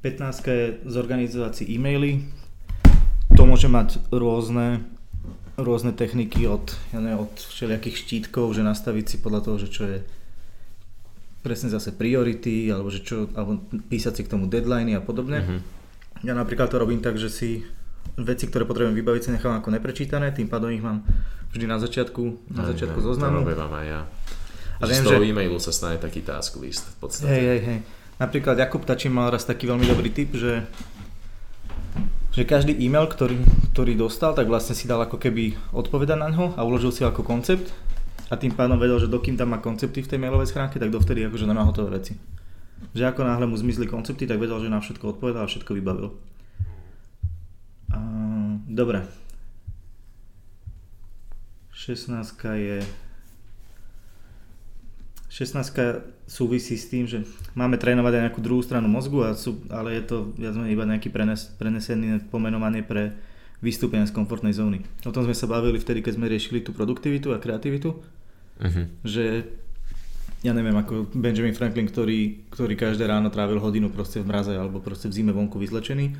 [0.00, 2.24] 15 je zorganizovať si e-maily.
[3.36, 4.82] To môže mať rôzne,
[5.60, 9.82] rôzne techniky od, ja neviem, od všelijakých štítkov, že nastaviť si podľa toho, že čo
[9.86, 9.98] je
[11.44, 15.44] presne zase priority, alebo, že čo, alebo písať si k tomu deadliny a podobne.
[15.44, 15.81] Mm-hmm
[16.22, 17.66] ja napríklad to robím tak, že si
[18.18, 21.02] veci, ktoré potrebujem vybaviť, si nechám ako neprečítané, tým pádom ich mám
[21.50, 23.42] vždy na začiatku, na začiatku aj, zoznamu.
[23.42, 24.00] To robím aj ja.
[24.82, 25.26] A viem, z toho že...
[25.30, 27.30] e-mailu sa stane taký task list v podstate.
[27.30, 27.78] Hej, hej, hej.
[28.18, 30.62] Napríklad Jakub Tačín mal raz taký veľmi dobrý tip, že
[32.32, 33.36] že každý e-mail, ktorý,
[33.76, 37.20] ktorý dostal, tak vlastne si dal ako keby odpovedať na ňo a uložil si ako
[37.20, 37.68] koncept
[38.32, 41.28] a tým pádom vedel, že dokým tam má koncepty v tej mailovej schránke, tak dovtedy
[41.28, 42.16] akože nemá hotové veci
[42.90, 46.10] že ako náhle mu zmizli koncepty, tak vedel, že na všetko odpovedal a všetko vybavil.
[47.94, 47.98] A,
[48.66, 49.06] dobre.
[51.72, 52.12] 16
[52.58, 52.78] je
[55.32, 57.24] 16 súvisí s tým, že
[57.56, 60.84] máme trénovať aj nejakú druhú stranu mozgu, a sú, ale je to viac menej iba
[60.84, 63.16] nejaký prenes, prenesený pomenovanie pre
[63.64, 64.84] vystúpenie z komfortnej zóny.
[65.08, 67.96] O tom sme sa bavili vtedy, keď sme riešili tú produktivitu a kreativitu,
[68.60, 68.84] uh-huh.
[69.08, 69.48] že
[70.42, 74.82] ja neviem, ako Benjamin Franklin, ktorý, ktorý každé ráno trávil hodinu proste v mraze alebo
[74.82, 76.18] proste v zime vonku vyzlečený,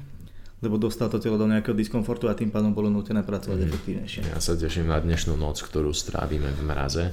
[0.62, 3.66] lebo dostal to telo do nejakého diskomfortu a tým pádom bolo nutené pracovať mm.
[3.66, 4.20] efektívnejšie.
[4.30, 7.04] Ja sa teším na dnešnú noc, ktorú strávime v mraze.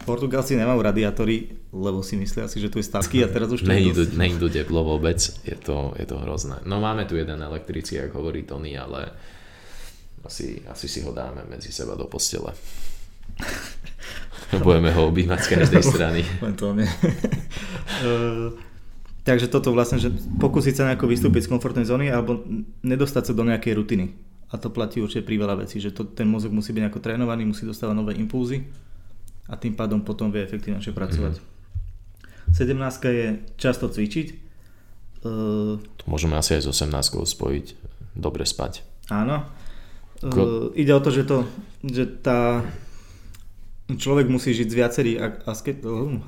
[0.00, 3.68] Portugalci nemajú radiátory, lebo si myslia si, že tu je stavky a teraz už to
[3.68, 4.16] není je dosť...
[4.40, 6.56] tu teplo vôbec, je to, je to hrozné.
[6.64, 9.12] No máme tu jeden elektrický, ako hovorí Tony, ale
[10.24, 12.56] asi, asi si ho dáme medzi seba do postele.
[14.50, 16.20] Budeme ho obývať z každej strany.
[16.42, 16.86] Len to nie.
[19.28, 20.10] takže toto vlastne, že
[20.42, 22.42] pokúsiť sa nejako vystúpiť z komfortnej zóny alebo
[22.82, 24.10] nedostať sa do nejakej rutiny.
[24.50, 27.46] A to platí určite pri veľa vecí, že to, ten mozog musí byť nejako trénovaný,
[27.46, 28.66] musí dostávať nové impulzy
[29.46, 31.38] a tým pádom potom vie efektívnejšie pracovať.
[31.38, 32.50] Mm-hmm.
[32.50, 34.50] 17 je často cvičiť.
[35.22, 37.66] To môžeme asi aj s 18 spojiť.
[38.18, 38.82] Dobre spať.
[39.14, 39.46] Áno.
[40.18, 40.74] Ko...
[40.74, 41.46] Ide o to, že, to,
[41.86, 42.66] že tá
[43.96, 45.16] človek musí žiť z viacerých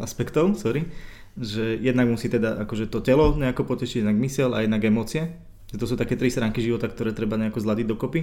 [0.00, 0.88] aspektov, sorry,
[1.36, 5.32] že jednak musí teda akože to telo nejako potešiť, jednak mysel a jednak emócie.
[5.72, 8.20] To sú také tri stránky života, ktoré treba nejako zladiť dokopy.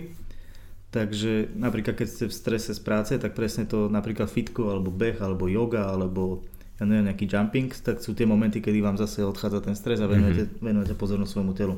[0.89, 5.21] Takže napríklad keď ste v strese z práce, tak presne to napríklad fitko, alebo beh,
[5.21, 6.45] alebo yoga, alebo
[6.81, 10.07] ja neviem, nejaký jumping, tak sú tie momenty, kedy vám zase odchádza ten stres a
[10.07, 10.65] venujete, mm-hmm.
[10.65, 11.75] venujete pozornosť svojmu telu.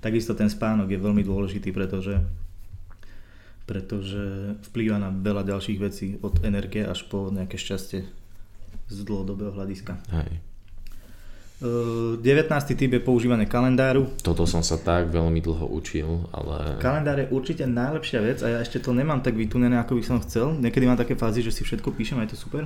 [0.00, 2.18] Takisto ten spánok je veľmi dôležitý, pretože
[3.70, 8.02] pretože vplýva na veľa ďalších vecí, od energie až po nejaké šťastie
[8.90, 9.94] z dlhodobého hľadiska.
[10.10, 10.42] Hej.
[11.62, 12.24] 19.
[12.74, 14.10] typ je používanie kalendáru.
[14.24, 16.80] Toto som sa tak veľmi dlho učil, ale...
[16.80, 20.18] Kalendár je určite najlepšia vec a ja ešte to nemám tak vytunené, ako by som
[20.24, 20.56] chcel.
[20.56, 22.64] Niekedy mám také fázy, že si všetko píšem a je to super.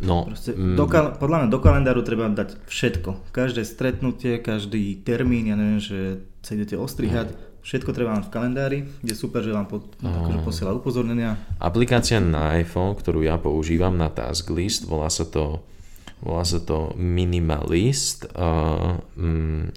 [0.00, 3.28] No, Proste, mm, do kal- podľa mňa do kalendáru treba dať všetko.
[3.28, 8.32] Každé stretnutie, každý termín, ja neviem, že sa idete ostrihať, mm Všetko treba mať v
[8.32, 11.36] kalendári, je super, že vám po, akože posiela upozornenia.
[11.60, 15.60] Aplikácia na iPhone, ktorú ja používam na Task List, volá sa to,
[16.24, 18.96] volá sa to Minimalist, uh,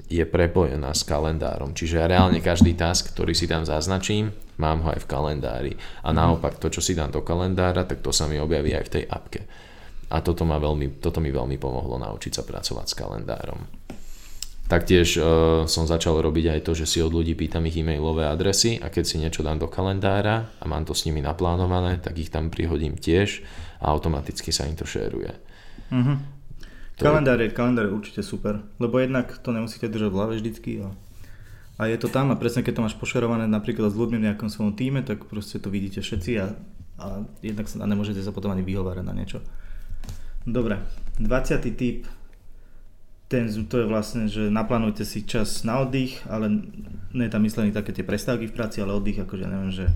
[0.07, 1.75] je prepojená s kalendárom.
[1.75, 5.73] Čiže ja reálne každý task, ktorý si tam zaznačím, mám ho aj v kalendári.
[6.07, 6.15] A mhm.
[6.15, 9.03] naopak to, čo si dám do kalendára, tak to sa mi objaví aj v tej
[9.03, 9.41] appke.
[10.15, 13.59] A toto, ma veľmi, toto mi veľmi pomohlo naučiť sa pracovať s kalendárom.
[14.71, 18.79] Taktiež uh, som začal robiť aj to, že si od ľudí pýtam ich e-mailové adresy
[18.79, 22.31] a keď si niečo dám do kalendára a mám to s nimi naplánované, tak ich
[22.31, 23.43] tam prihodím tiež
[23.83, 25.35] a automaticky sa im to šéruje.
[25.91, 26.17] Mm-hmm.
[26.95, 27.01] To...
[27.03, 30.95] Kalendár, je, kalendár je určite super, lebo jednak to nemusíte držať v hlave vždycky a,
[31.75, 34.47] a je to tam a presne keď to máš pošerované napríklad s ľuďmi v nejakom
[34.47, 36.55] svojom týme, tak proste to vidíte všetci a,
[36.95, 39.43] a jednak sa, a nemôžete sa potom ani vyhovárať na niečo.
[40.47, 40.79] Dobre,
[41.19, 41.59] 20.
[41.75, 42.07] typ
[43.31, 46.51] ten, to je vlastne, že naplánujte si čas na oddych, ale
[47.15, 49.87] nie je tam myslený také tie prestávky v práci, ale oddych, akože neviem, že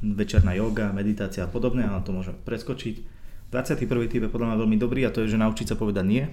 [0.00, 3.20] večerná yoga, meditácia a podobné, ale to môžeme preskočiť.
[3.52, 3.84] 21.
[4.08, 6.24] typ je podľa mňa veľmi dobrý a to je, že naučiť sa povedať nie.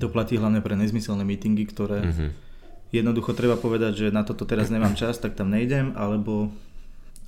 [0.00, 2.30] To platí hlavne pre nezmyselné meetingy, ktoré mm-hmm.
[2.96, 6.48] jednoducho treba povedať, že na toto teraz nemám čas, tak tam nejdem, alebo,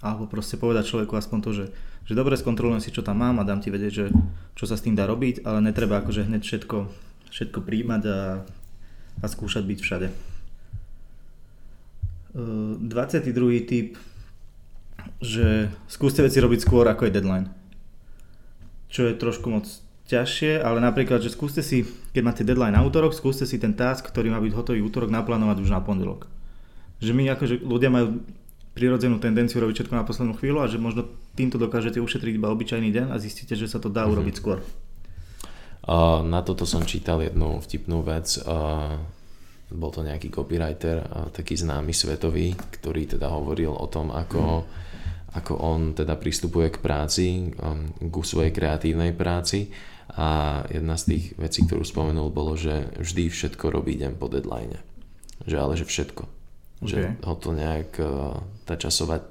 [0.01, 1.67] alebo proste povedať človeku aspoň to, že,
[2.09, 4.07] že dobre skontrolujem si, čo tam mám a dám ti vedieť, že
[4.57, 8.21] čo sa s tým dá robiť, ale netreba akože hneď všetko všetko príjmať a,
[9.23, 10.09] a skúšať byť všade.
[12.37, 13.33] 22.
[13.65, 13.97] typ,
[15.25, 17.47] že skúste veci robiť skôr ako je deadline.
[18.93, 19.65] Čo je trošku moc
[20.07, 24.07] ťažšie, ale napríklad, že skúste si, keď máte deadline na útorok, skúste si ten task,
[24.07, 26.31] ktorý má byť hotový útorok, naplánovať už na pondelok.
[27.03, 28.23] Že my akože ľudia majú
[28.77, 32.93] prirodzenú tendenciu robiť všetko na poslednú chvíľu a že možno týmto dokážete ušetriť iba obyčajný
[32.93, 34.13] deň a zistíte, že sa to dá mm-hmm.
[34.13, 34.61] urobiť skôr.
[35.87, 38.43] Uh, na toto som čítal jednu vtipnú vec.
[38.43, 38.99] Uh,
[39.71, 44.67] bol to nejaký copywriter, uh, taký známy svetový, ktorý teda hovoril o tom, ako,
[45.31, 49.71] ako on teda pristupuje k práci, um, ku svojej kreatívnej práci.
[50.19, 54.83] A jedna z tých vecí, ktorú spomenul, bolo, že vždy všetko robí deň po deadline.
[55.47, 56.23] Že ale že všetko.
[56.83, 56.91] Okay.
[56.91, 59.23] Že ho to nejak uh, tá časová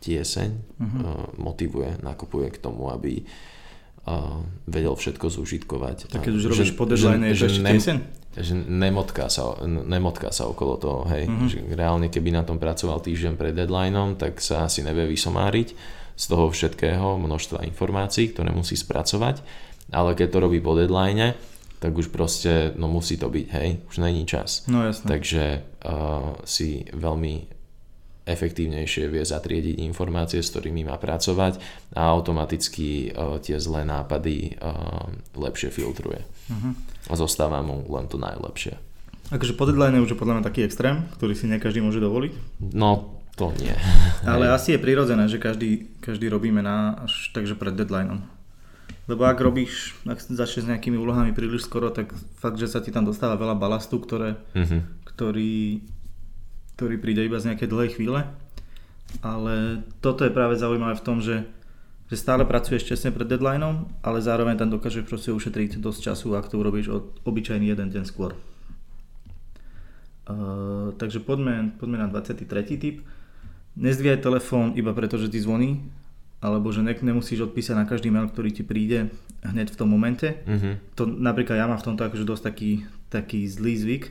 [0.00, 1.00] tieseň uh-huh.
[1.04, 3.20] uh, motivuje, nakupuje k tomu, aby
[4.04, 6.12] a vedel všetko zúžitkovať.
[6.12, 7.80] Tak keď už robíš po deadline, je to ešte nem,
[8.34, 11.24] že nemotká sa, nemotká sa okolo toho, hej.
[11.24, 11.48] Mm-hmm.
[11.48, 15.68] Že reálne keby na tom pracoval týždeň pred deadlineom, tak sa asi nevie vysomáriť
[16.14, 19.40] z toho všetkého, množstva informácií, ktoré musí spracovať,
[19.90, 21.34] ale keď to robí po deadline,
[21.80, 24.64] tak už proste, no musí to byť, hej, už není čas.
[24.68, 25.04] No jasne.
[25.04, 25.44] Takže
[25.84, 27.53] uh, si veľmi
[28.24, 31.60] efektívnejšie vie zatriediť informácie, s ktorými má pracovať
[31.92, 36.24] a automaticky uh, tie zlé nápady uh, lepšie filtruje.
[36.24, 36.72] Uh-huh.
[37.08, 38.80] A zostáva mu len to najlepšie.
[39.32, 42.32] Akože po deadline je už podľa mňa taký extrém, ktorý si nie každý môže dovoliť?
[42.76, 43.72] No, to nie.
[44.28, 48.24] Ale asi je prirodzené, že každý, každý robíme na až takže pred deadlineom.
[49.04, 52.88] Lebo ak robíš, ak začneš s nejakými úlohami príliš skoro, tak fakt, že sa ti
[52.88, 54.80] tam dostáva veľa balastu, ktoré, uh-huh.
[55.12, 55.84] ktorý
[56.74, 58.20] ktorý príde iba z nejakej dlhej chvíle.
[59.22, 61.46] Ale toto je práve zaujímavé v tom, že,
[62.10, 66.50] že stále pracuješ tesne pred deadlineom, ale zároveň tam dokážeš proste ušetriť dosť času, ak
[66.50, 68.34] to urobíš od obyčajný jeden deň skôr.
[70.24, 72.48] Uh, takže poďme, poďme na 23.
[72.80, 73.04] typ.
[73.76, 75.84] Nezdvíjaj telefón iba preto, že ti zvoní,
[76.40, 79.12] alebo že ne, nemusíš odpísať na každý mail, ktorý ti príde
[79.44, 80.40] hneď v tom momente.
[80.48, 80.96] Mhm.
[80.96, 82.70] To napríklad ja mám v tomto akože dosť taký,
[83.12, 84.04] taký zlý zvyk,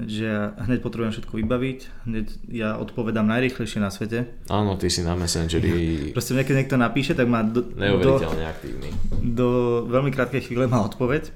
[0.00, 1.78] že ja hneď potrebujem všetko vybaviť,
[2.08, 4.24] hneď ja odpovedám najrychlejšie na svete.
[4.48, 8.44] Áno, ty si na Messengeri Proste mne, keď niekto napíše, tak má do, do, neuveriteľne
[8.48, 8.88] aktívny.
[9.20, 9.48] do
[9.92, 11.28] veľmi krátkej chvíle má odpoveď.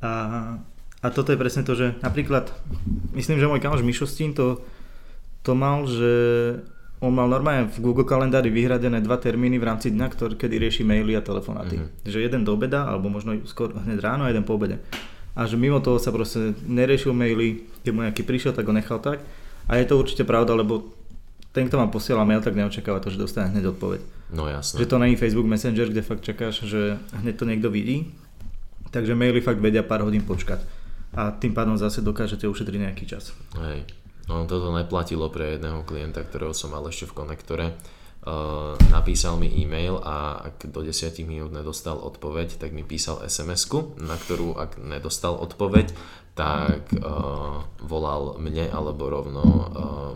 [0.00, 0.12] A,
[1.02, 2.54] a toto je presne to, že napríklad,
[3.12, 4.62] myslím, že môj kamoš Mišostín to,
[5.42, 6.12] to mal, že
[7.00, 10.82] on mal normálne v Google kalendári vyhradené dva termíny v rámci dňa, ktoré, kedy rieši
[10.84, 11.80] maily a telefonáty.
[11.80, 12.06] Mhm.
[12.06, 14.78] Že jeden do obeda, alebo možno skôr hneď ráno a jeden po obede.
[15.32, 18.98] A že mimo toho sa proste neriešil maily, keď mu nejaký prišiel, tak ho nechal
[18.98, 19.20] tak.
[19.70, 20.92] A je to určite pravda, lebo
[21.50, 24.00] ten, kto vám posiela mail, tak neočakáva to, že dostane hneď odpoveď.
[24.30, 24.78] No jasné.
[24.82, 28.14] Že to není Facebook Messenger, kde fakt čakáš, že hneď to niekto vidí.
[28.90, 30.62] Takže maily fakt vedia pár hodín počkať.
[31.10, 33.34] A tým pádom zase dokážete ušetriť nejaký čas.
[33.58, 33.82] Hej.
[34.30, 37.66] No toto neplatilo pre jedného klienta, ktorého som mal ešte v konektore.
[38.20, 43.96] Uh, napísal mi e-mail a ak do 10 minút nedostal odpoveď, tak mi písal SMS-ku,
[43.96, 45.88] na ktorú ak nedostal odpoveď,
[46.36, 49.64] tak uh, volal mne alebo rovno uh,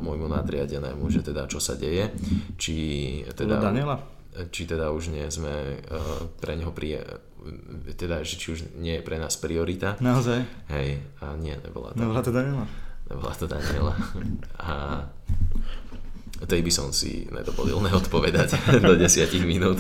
[0.05, 2.12] môjmu nadriadenému, že teda čo sa deje,
[2.61, 2.76] či
[3.32, 3.96] teda, Teda, Daniela?
[4.52, 7.00] či teda už nie sme uh, pre neho pri,
[7.96, 9.96] teda, že či už nie je pre nás priorita.
[10.05, 10.44] Naozaj?
[10.68, 12.05] Hej, a nie, nebola to.
[12.05, 12.68] Nebola to Daniela?
[13.05, 13.94] Nebola to Daniela.
[14.64, 15.05] A
[16.43, 18.59] tej by som si nedovolil neodpovedať
[18.89, 19.07] do 10
[19.47, 19.78] minút.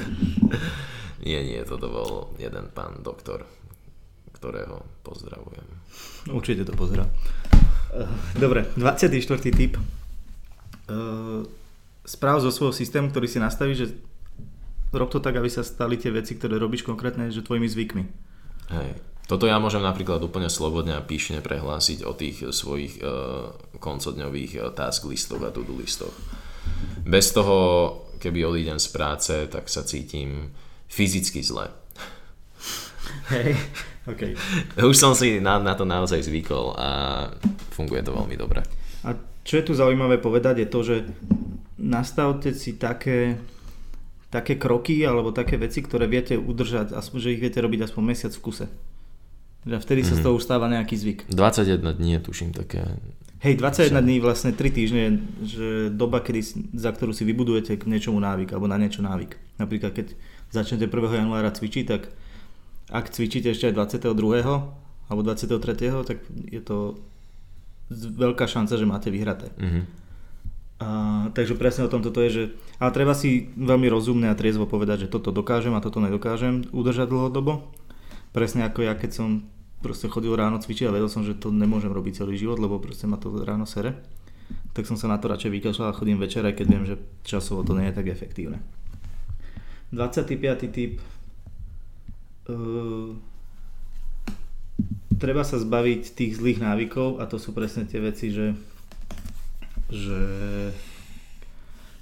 [1.24, 3.42] Nie, nie, toto bol jeden pán doktor,
[4.38, 5.66] ktorého pozdravujem.
[6.30, 7.08] Určite to pozera.
[7.94, 9.24] Eh, Dobre, 24.
[9.50, 9.78] typ.
[9.78, 11.42] Eh,
[12.04, 13.88] Správ zo svojho systému, ktorý si nastavíš, že
[14.92, 18.04] rob to tak, aby sa stali tie veci, ktoré robíš konkrétne, že tvojimi zvykmi.
[18.76, 19.00] Hej.
[19.24, 25.08] Toto ja môžem napríklad úplne slobodne a píšne prehlásiť o tých svojich uh, koncodňových task
[25.08, 26.12] listoch a to-do listoch.
[27.04, 27.56] Bez toho,
[28.18, 30.50] keby odídem z práce, tak sa cítim
[30.88, 31.68] fyzicky zle.
[33.28, 33.56] Hej,
[34.08, 34.22] OK.
[34.90, 36.88] Už som si na, na to naozaj zvykol a
[37.72, 38.64] funguje to veľmi dobre.
[39.04, 39.12] A
[39.44, 40.96] čo je tu zaujímavé povedať je to, že
[41.76, 43.36] nastavte si také,
[44.32, 48.32] také kroky alebo také veci, ktoré viete udržať, aspoň, že ich viete robiť aspoň mesiac
[48.32, 48.66] v kuse.
[49.64, 51.18] Že vtedy sa z toho už stáva nejaký zvyk.
[51.32, 52.84] 21 dní je tuším také...
[53.44, 58.16] Hej, 21 dní, vlastne 3 týždne, že doba, kedy, za ktorú si vybudujete k niečomu
[58.16, 59.36] návyk, alebo na niečo návyk.
[59.60, 60.16] Napríklad, keď
[60.48, 61.20] začnete 1.
[61.20, 62.08] januára cvičiť, tak
[62.88, 64.16] ak cvičíte ešte aj 22.
[65.12, 65.60] alebo 23.
[66.08, 66.96] tak je to
[67.92, 69.52] veľká šanca, že máte vyhraté.
[69.60, 69.80] Mhm.
[70.80, 70.88] A,
[71.36, 72.44] takže presne o tom toto je, že
[72.80, 77.12] ale treba si veľmi rozumne a triezvo povedať, že toto dokážem a toto nedokážem udržať
[77.12, 77.68] dlhodobo.
[78.32, 79.28] Presne ako ja, keď som
[79.84, 83.04] proste chodil ráno cvičiť a vedel som, že to nemôžem robiť celý život, lebo proste
[83.04, 84.00] ma to ráno sere.
[84.72, 87.60] Tak som sa na to radšej vykašľal a chodím večer, aj keď viem, že časovo
[87.60, 88.64] to nie je tak efektívne.
[89.92, 90.40] 25.
[90.72, 90.96] typ.
[92.48, 93.12] Uh,
[95.20, 98.56] treba sa zbaviť tých zlých návykov a to sú presne tie veci, že
[99.92, 100.20] že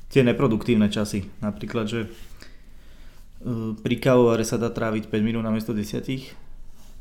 [0.09, 1.29] tie neproduktívne časy.
[1.43, 6.42] Napríklad, že uh, pri kávovare sa dá tráviť 5 minút namiesto 10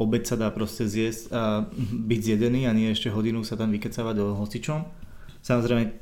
[0.02, 1.42] obed sa dá proste zjesť a
[1.78, 4.90] byť zjedený a nie ešte hodinu sa tam vykecávať o hocičom.
[5.46, 5.94] Samozrejme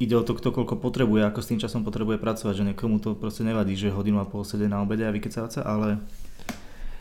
[0.00, 3.18] ide o to, kto koľko potrebuje, ako s tým časom potrebuje pracovať, že niekomu to
[3.18, 6.00] proste nevadí, že hodinu a pol sedie na obede a vykecávať sa, ale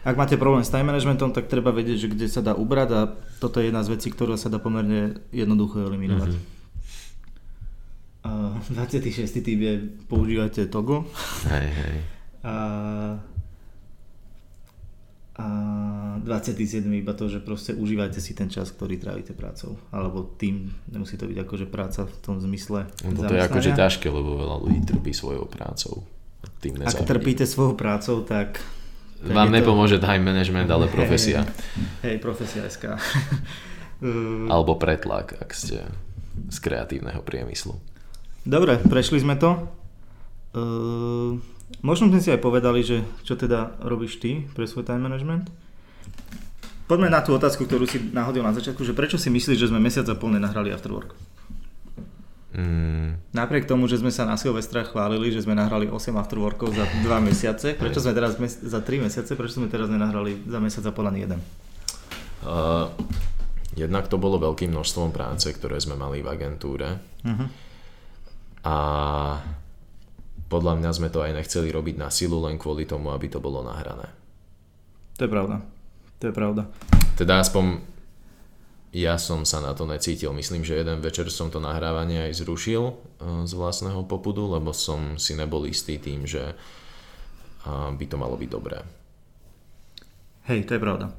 [0.04, 3.02] ak máte problém s time managementom, tak treba vedieť, že kde sa dá ubrať a
[3.43, 6.36] toto je jedna z vecí, ktorá sa dá pomerne jednoducho eliminovať.
[6.36, 6.58] Mhm.
[8.20, 9.39] A 26.
[9.39, 9.80] typ je
[10.12, 11.08] používajte toggle
[11.47, 11.95] Hej, hej.
[12.43, 12.56] a,
[15.40, 15.48] a
[16.20, 16.84] 27.
[17.00, 19.80] iba to, že proste užívajte si ten čas, ktorý trávite prácou.
[19.96, 24.12] Alebo tým, nemusí to byť akože práca v tom zmysle Lebo to je akože ťažké,
[24.12, 26.04] lebo veľa ľudí trpí svojou prácou.
[26.60, 27.08] Tým Ak nezávidím.
[27.08, 28.60] trpíte svojou prácou, tak...
[29.24, 31.48] tak Vám je to- nepomôže time management, ale profesia.
[32.04, 33.00] Hej, profesia SK.
[34.54, 35.88] Alebo pretlak, ak ste
[36.48, 37.76] z kreatívneho priemyslu.
[38.48, 39.60] Dobre, prešli sme to.
[40.56, 41.36] Uh,
[41.80, 45.47] možno sme si aj povedali, že čo teda robíš ty pre svoj time management.
[46.86, 49.78] Poďme na tú otázku, ktorú si nahodil na začiatku, že prečo si myslíš, že sme
[49.78, 51.13] mesiac a pol nenahrali Afterwork?
[52.49, 56.89] Mm, Napriek tomu, že sme sa na Silvestra chválili, že sme nahrali 8 Afterworkov za
[57.05, 60.82] 2 mesiace, prečo sme teraz mes- za 3 mesiace, prečo sme teraz nenahrali za mesiac
[60.89, 61.39] a pol ani jeden?
[62.41, 62.89] uh,
[63.78, 66.97] jednak to bolo veľkým množstvom práce, ktoré sme mali v agentúre.
[67.22, 67.47] Uh-huh.
[68.65, 68.76] A
[70.48, 73.66] podľa mňa sme to aj nechceli robiť na silu len kvôli tomu, aby to bolo
[73.66, 74.08] nahrané.
[75.20, 75.60] To je pravda.
[76.24, 76.64] To je pravda.
[77.20, 77.84] Teda aspoň
[78.96, 80.34] ja som sa na to necítil.
[80.34, 82.94] Myslím, že jeden večer som to nahrávanie aj zrušil eh,
[83.44, 86.56] z vlastného popudu, lebo som si nebol istý tým, že
[87.70, 88.80] by to malo byť dobré.
[90.48, 91.14] Hej, to je pravda.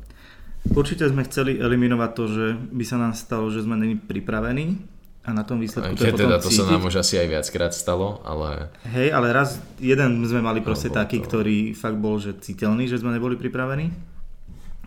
[0.75, 4.77] Určite sme chceli eliminovať to, že by sa nám stalo, že sme není pripravení
[5.21, 7.73] a na tom výsledku to je teda potom to sa nám už asi aj viackrát
[7.77, 8.73] stalo, ale...
[8.89, 12.89] Hej, ale raz jeden sme mali proste No, taký, to- ktorý fakt bol že citeľný,
[12.89, 13.93] že sme neboli pripravení.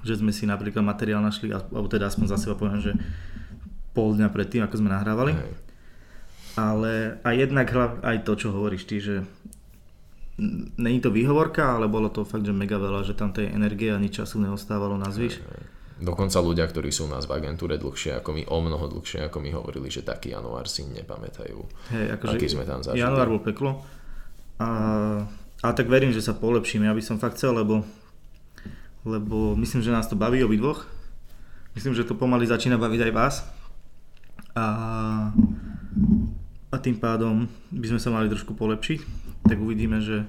[0.01, 2.91] Že sme si napríklad materiál našli, alebo teda aspoň za seba poviem, že
[3.93, 5.37] pol dňa predtým, ako sme nahrávali.
[5.37, 5.53] Hej.
[6.57, 7.67] Ale aj jednak
[8.01, 9.21] aj to, čo hovoríš ty, že
[10.77, 14.09] není to výhovorka, ale bolo to fakt, že mega veľa, že tam tej energie ani
[14.09, 15.41] času neostávalo na zvyš.
[16.01, 19.37] Dokonca ľudia, ktorí sú u nás v agentúre dlhšie ako my, o mnoho dlhšie ako
[19.43, 21.59] my, hovorili, že taký január si nepamätajú.
[21.93, 23.05] Hej, akože Aký sme tam zažili.
[23.05, 23.85] Január bol peklo.
[24.57, 24.69] A,
[25.61, 26.89] a tak verím, že sa polepšíme.
[26.89, 27.85] Ja by som fakt chcel, lebo,
[29.05, 30.89] lebo myslím, že nás to baví obidvoch.
[31.77, 33.35] Myslím, že to pomaly začína baviť aj vás.
[34.53, 34.65] A,
[36.69, 38.99] a tým pádom by sme sa mali trošku polepšiť.
[39.49, 40.25] Tak uvidíme, že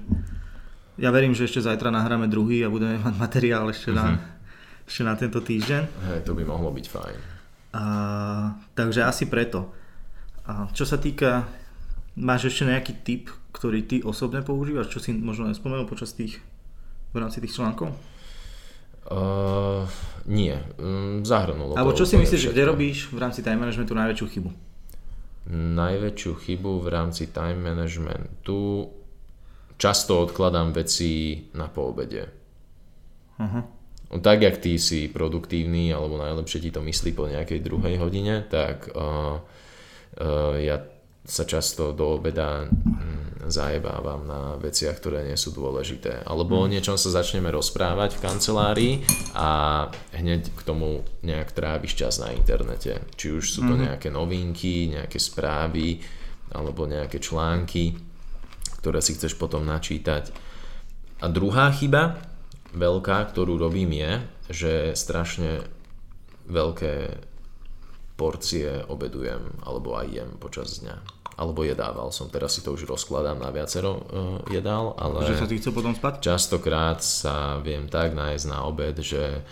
[0.95, 4.34] ja verím, že ešte zajtra nahráme druhý a budeme mať materiál ešte, na,
[4.85, 5.83] ešte na tento týždeň.
[6.13, 7.19] Hej, to by mohlo byť fajn.
[7.75, 7.83] A,
[8.77, 9.73] takže asi preto.
[10.45, 11.49] A čo sa týka,
[12.15, 16.39] máš ešte nejaký tip, ktorý ty osobne používaš, čo si možno nespomenul počas tých,
[17.11, 17.91] v rámci tých článkov?
[19.05, 19.85] Uh,
[20.25, 24.25] nie, um, zahrnulo Alebo čo si myslíš, že kde robíš v rámci time managementu najväčšiu
[24.33, 24.49] chybu?
[25.53, 28.89] Najväčšiu chybu v rámci time managementu
[29.77, 32.23] často odkladám veci na poobede.
[33.37, 33.61] Aha.
[34.13, 38.45] No, tak, jak ty si produktívny, alebo najlepšie ti to myslí po nejakej druhej hodine,
[38.45, 40.77] tak uh, uh, ja
[41.25, 46.21] sa často do obeda mm, zajebávam na veciach, ktoré nie sú dôležité.
[46.21, 48.93] Alebo o niečom sa začneme rozprávať v kancelárii
[49.33, 49.49] a
[50.13, 53.01] hneď k tomu nejak tráviš čas na internete.
[53.17, 55.97] Či už sú to nejaké novinky, nejaké správy,
[56.53, 57.97] alebo nejaké články,
[58.85, 60.29] ktoré si chceš potom načítať.
[61.21, 62.21] A druhá chyba,
[62.71, 64.11] veľká, ktorú robím je,
[64.49, 65.61] že strašne
[66.45, 66.93] veľké
[68.15, 70.95] porcie obedujem, alebo aj jem počas dňa.
[71.35, 74.03] Alebo jedával som, teraz si to už rozkladám na viacero uh,
[74.47, 76.23] jedál, ale Že sa ti chce potom spať?
[76.23, 79.43] častokrát sa viem tak nájsť na obed, že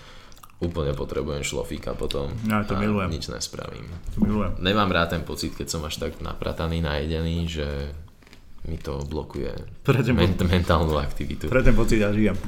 [0.63, 3.11] úplne potrebujem šlofíka potom Ja to a milujem.
[3.11, 3.83] nič nespravím.
[4.15, 4.55] To milujem.
[4.63, 7.67] Nemám rád ten pocit, keď som až tak naprataný, najedený, že
[8.63, 9.51] mi to blokuje
[9.83, 11.51] Pre ment- mentálnu aktivitu.
[11.51, 12.39] Pre ten pocit ja žijem.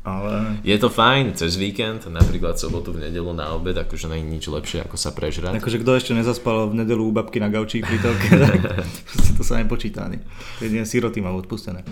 [0.00, 4.48] Ale Je to fajn cez víkend, napríklad sobotu v nedelu na obed, akože je nič
[4.48, 5.60] lepšie ako sa prežrať.
[5.60, 8.88] akože kto ešte nezaspal v nedelu u babky na gaučí pri telke, tak
[9.36, 10.08] to sa nepočíta.
[10.56, 11.84] Jedine siroty mám odpustené.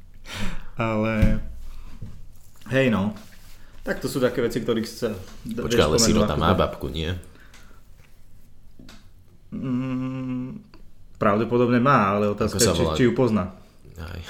[0.74, 1.38] Ale
[2.74, 3.14] hej no,
[3.80, 5.10] tak to sú také veci, ktorých sa...
[5.44, 7.10] Počkaj, ale sirota má babku, nie?
[9.50, 10.60] Mm,
[11.16, 13.56] pravdepodobne má, ale otázka je, či, či ju pozná.
[13.98, 14.20] Aj.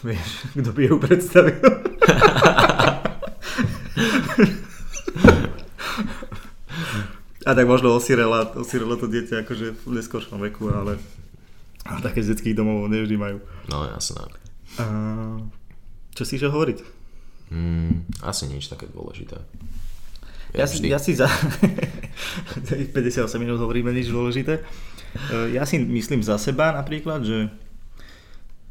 [0.00, 1.60] Vieš, kto by ju predstavil.
[7.40, 11.00] A tak možno osirela, osirela to dieťa akože v neskôršom veku, ale,
[11.88, 13.40] ale také z detských domov nevždy majú.
[13.66, 14.20] No jasné.
[14.76, 14.84] A,
[16.12, 16.78] čo si išiel hovoriť?
[17.50, 19.40] Mm, asi nič také dôležité.
[20.52, 21.30] Ja, si, ja si za...
[22.94, 22.94] 58
[23.40, 24.60] minút hovoríme nič dôležité.
[25.32, 27.48] E, Ja si myslím za seba napríklad, že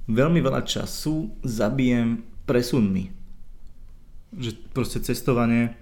[0.10, 3.14] veľmi veľa času zabijem presunmi.
[4.32, 5.78] Že proste cestovanie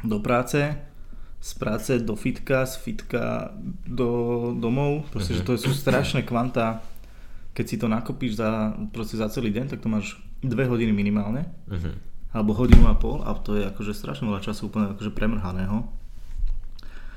[0.00, 0.74] do práce,
[1.38, 4.08] z práce do fitka, z fitka do
[4.52, 5.06] domov.
[5.08, 6.82] Proste, že to sú strašné kvanta.
[7.52, 8.50] Keď si to nakopíš za,
[8.90, 12.12] proste za celý deň, tak to máš dve hodiny minimálne Mhm.
[12.30, 15.86] alebo hodinu a pol a to je akože strašne veľa času úplne akože premrhaného.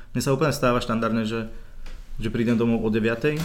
[0.07, 1.49] Mne sa úplne stáva štandardne, že,
[2.15, 3.41] že prídem domov o 9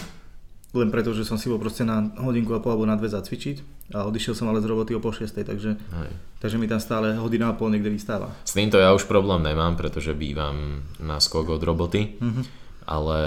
[0.73, 3.57] len preto, že som si bol proste na hodinku a pol alebo na dve zacvičiť
[3.93, 6.09] a odišiel som ale z roboty o pol 6, takže, Hej.
[6.39, 8.33] takže mi tam stále hodina a pol niekde vystáva.
[8.41, 12.41] S týmto ja už problém nemám, pretože bývam na skok od roboty, Mhm.
[12.83, 13.17] ale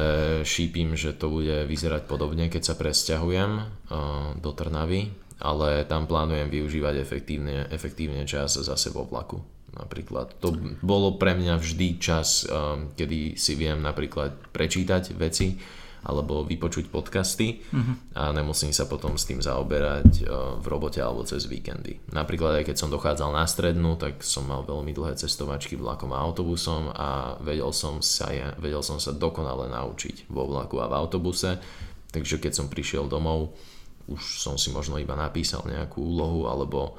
[0.42, 3.64] šípim, že to bude vyzerať podobne, keď sa presťahujem uh,
[4.36, 9.38] do Trnavy, ale tam plánujem využívať efektívne, efektívne čas zase vo vlaku.
[9.70, 10.40] Napríklad.
[10.40, 15.52] To bolo pre mňa vždy čas, um, kedy si viem napríklad prečítať veci
[16.06, 17.66] alebo vypočuť podcasty
[18.14, 21.98] a nemusím sa potom s tým zaoberať uh, v robote alebo cez víkendy.
[22.14, 26.22] Napríklad aj keď som dochádzal na strednú, tak som mal veľmi dlhé cestovačky vlakom a
[26.22, 28.30] autobusom a vedel som sa,
[28.62, 31.58] vedel som sa dokonale naučiť vo vlaku a v autobuse.
[32.14, 33.58] Takže keď som prišiel domov,
[34.06, 36.94] už som si možno iba napísal nejakú úlohu alebo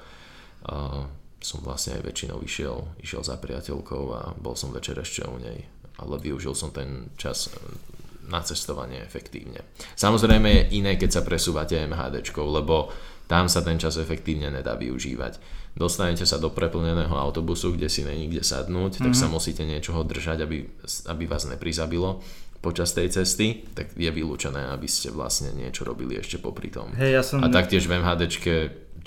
[0.68, 1.08] uh,
[1.40, 5.64] som vlastne aj väčšinou išiel, išiel za priateľkou a bol som večer ešte u nej.
[5.98, 7.50] Ale využil som ten čas
[8.28, 9.64] na cestovanie efektívne.
[9.96, 12.92] Samozrejme je iné, keď sa presúvate MHDčkou, lebo
[13.28, 15.40] tam sa ten čas efektívne nedá využívať.
[15.78, 19.06] Dostanete sa do preplneného autobusu, kde si není kde sadnúť, mm-hmm.
[19.06, 20.66] tak sa musíte niečoho držať, aby,
[21.12, 22.24] aby vás neprizabilo
[22.68, 26.92] počas tej cesty, tak je vylúčené, aby ste vlastne niečo robili ešte popri tom.
[27.00, 27.40] Hey, ja som...
[27.40, 28.54] A taktiež v MHDčke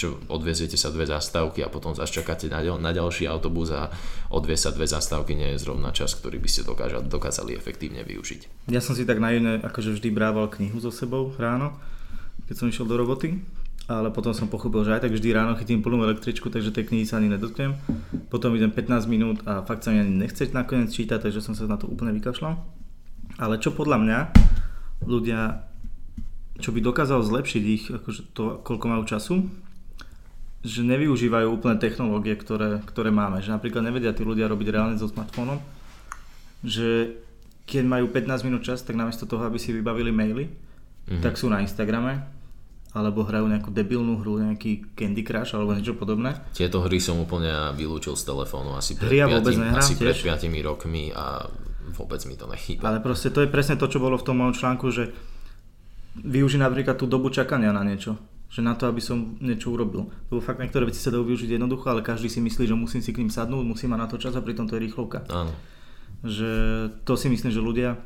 [0.01, 3.93] čo odveziete sa dve zastávky a potom zase čakáte na, ďal, na ďalší autobus a
[4.33, 8.73] odviesť sa dve zastávky nie je zrovna čas, ktorý by ste dokážali, dokázali efektívne využiť.
[8.73, 11.77] Ja som si tak naivne akože vždy brával knihu so sebou ráno,
[12.49, 13.45] keď som išiel do roboty,
[13.93, 17.05] ale potom som pochopil, že aj tak vždy ráno chytím plnú električku, takže tej knihy
[17.05, 17.77] sa ani nedotknem.
[18.33, 21.69] Potom idem 15 minút a fakt sa mi ani nechce nakoniec čítať, takže som sa
[21.69, 22.80] na to úplne vykašľal.
[23.41, 24.18] Ale čo podľa mňa
[25.09, 25.64] ľudia,
[26.61, 29.49] čo by dokázalo zlepšiť ich, akože to, koľko majú času,
[30.61, 33.41] že nevyužívajú úplne technológie, ktoré, ktoré máme.
[33.41, 35.57] Že napríklad nevedia tí ľudia robiť reálne so smartfónom,
[36.61, 37.16] že
[37.64, 41.24] keď majú 15 minút čas, tak namiesto toho, aby si vybavili maily, mm-hmm.
[41.24, 42.20] tak sú na Instagrame,
[42.91, 46.34] alebo hrajú nejakú debilnú hru, nejaký Candy Crush alebo niečo podobné.
[46.53, 50.45] Tieto hry som úplne vylúčil z telefónu asi pred, Hry ja 5, asi pred 5
[50.66, 51.47] rokmi a
[51.93, 52.86] vôbec mi to nechýba.
[52.86, 55.11] Ale proste to je presne to, čo bolo v tom mojom článku, že
[56.18, 58.18] využij napríklad tú dobu čakania na niečo
[58.51, 60.11] že na to, aby som niečo urobil.
[60.26, 63.14] Lebo fakt niektoré veci sa dajú využiť jednoducho, ale každý si myslí, že musím si
[63.14, 65.22] k ním sadnúť, musím mať na to čas a pritom to je rýchlovka.
[65.30, 65.55] Áno.
[66.26, 66.51] Že
[67.07, 68.03] to si myslím, že ľudia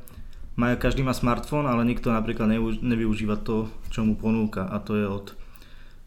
[0.61, 2.47] majú, každý má smartfón, ale nikto napríklad
[2.85, 5.33] nevyužíva to, čo mu ponúka a to je od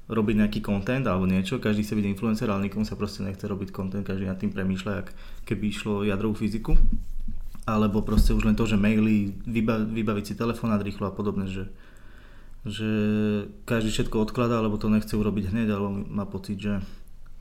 [0.07, 3.75] robiť nejaký content alebo niečo, každý chce byť influencer, ale nikomu sa proste nechce robiť
[3.75, 5.07] content, každý nad tým premýšľa, ak
[5.43, 6.79] keby išlo jadrovú fyziku.
[7.67, 9.35] Alebo proste už len to, že maily,
[9.91, 11.67] vybaviť si telefonát rýchlo a podobne, že
[12.67, 12.89] že
[13.63, 16.83] každý všetko odkladá, lebo to nechce urobiť hneď, alebo má pocit, že,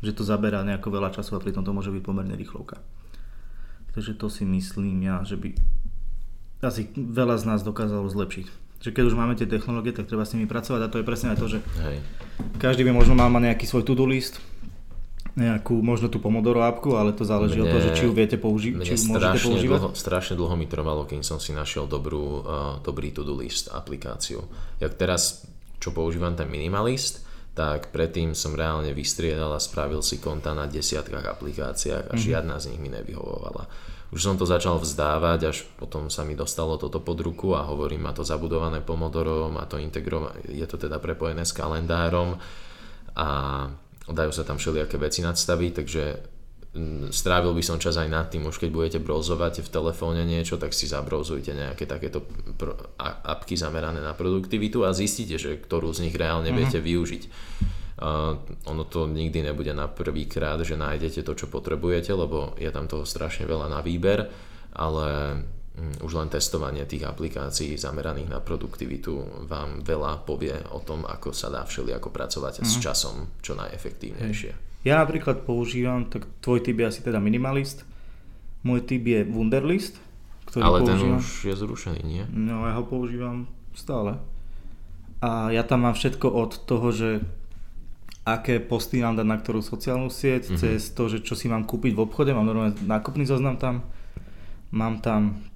[0.01, 2.79] že to zaberá nejako veľa času a pritom to môže byť pomerne rýchlovka.
[3.93, 5.57] Takže to si myslím ja, že by
[6.63, 8.47] asi veľa z nás dokázalo zlepšiť.
[8.87, 11.33] Že keď už máme tie technológie, tak treba s nimi pracovať a to je presne
[11.33, 11.97] aj to, že Hej.
[12.61, 14.39] každý by možno mal nejaký svoj to-do list,
[15.37, 18.41] nejakú, možno tú Pomodoro appku, ale to záleží mne, od toho, že či ju viete
[18.41, 19.79] použiť, či ju môžete používať.
[19.85, 24.41] Dlho, strašne dlho mi trvalo, kým som si našiel dobrú, uh, dobrý to-do list aplikáciu.
[24.81, 25.45] Jak teraz,
[25.77, 27.21] čo používam ten minimalist,
[27.53, 32.27] tak predtým som reálne vystriedal a spravil si konta na desiatkách aplikáciách a mm-hmm.
[32.33, 33.69] žiadna z nich mi nevyhovovala.
[34.13, 38.09] Už som to začal vzdávať, až potom sa mi dostalo toto pod ruku a hovorím,
[38.09, 42.39] má to zabudované Pomodoro, má to integrované, je to teda prepojené s kalendárom
[43.17, 43.29] a
[44.07, 46.03] dajú sa tam všelijaké veci nadstaviť, takže
[46.75, 50.61] mm, strávil by som čas aj nad tým, už keď budete browzovať v telefóne niečo,
[50.61, 52.23] tak si zabrowzujte nejaké takéto
[53.27, 56.61] apky zamerané na produktivitu a zistíte, že ktorú z nich reálne mm-hmm.
[56.63, 57.25] viete využiť.
[57.97, 58.37] Uh,
[58.69, 62.85] ono to nikdy nebude na prvý krát, že nájdete to, čo potrebujete, lebo je tam
[62.85, 64.29] toho strašne veľa na výber,
[64.77, 65.41] ale
[65.77, 71.53] už len testovanie tých aplikácií zameraných na produktivitu vám veľa povie o tom, ako sa
[71.53, 72.65] dá všelijako pracovať mm.
[72.65, 72.83] s mhm.
[72.83, 74.53] časom čo najefektívnejšie.
[74.87, 77.83] Ja napríklad používam, tak tvoj typ je asi teda minimalist,
[78.63, 79.99] môj typ je Wunderlist,
[80.47, 81.19] ktorý Ale používam.
[81.19, 82.25] ten už je zrušený, nie?
[82.31, 84.17] No ja ho používam stále.
[85.21, 87.11] A ja tam mám všetko od toho, že
[88.27, 90.59] aké posty mám dať na ktorú sociálnu sieť, mm-hmm.
[90.59, 93.87] cez to, že čo si mám kúpiť v obchode, mám normálne nákupný zoznam tam,
[94.75, 95.47] mám tam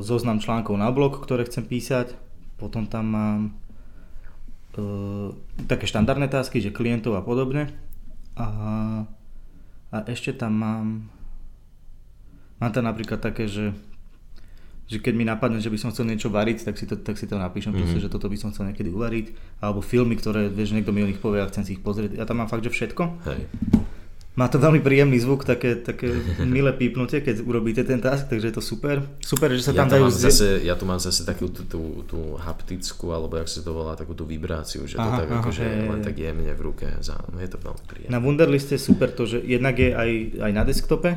[0.00, 2.14] zoznam článkov na blog, ktoré chcem písať,
[2.56, 3.40] potom tam mám
[4.78, 5.34] uh,
[5.66, 7.74] také štandardné tásky, že klientov a podobne.
[8.38, 8.46] A,
[9.90, 10.86] a ešte tam mám,
[12.62, 13.74] mám tam napríklad také, že
[14.86, 17.26] že keď mi napadne, že by som chcel niečo variť, tak si to, tak si
[17.26, 17.90] to napíšem, mm-hmm.
[17.90, 19.58] proste, že toto by som chcel niekedy uvariť.
[19.58, 22.14] Alebo filmy, ktoré, vieš, niekto mi o nich povie a chcem si ich pozrieť.
[22.14, 23.02] Ja tam mám fakt, že všetko.
[23.26, 23.50] Hej.
[24.36, 26.12] Má to veľmi príjemný zvuk, také, také
[26.44, 29.00] milé pípnutie, keď urobíte ten task, takže je to super.
[29.24, 30.12] Super, že sa tam ja dajú...
[30.12, 30.28] Zde...
[30.28, 33.96] Zase, ja tu mám zase takú tú, tú, tú haptickú, alebo jak sa to volá,
[33.96, 36.84] takú tú vibráciu, že aha, to tak aha, akože len tak jemne v ruke.
[37.32, 38.12] No je to veľmi príjemné.
[38.12, 41.16] Na Wunderliste je super to, že jednak je aj, aj na desktope,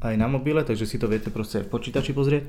[0.00, 2.48] aj na mobile, takže si to viete proste aj v počítači pozrieť.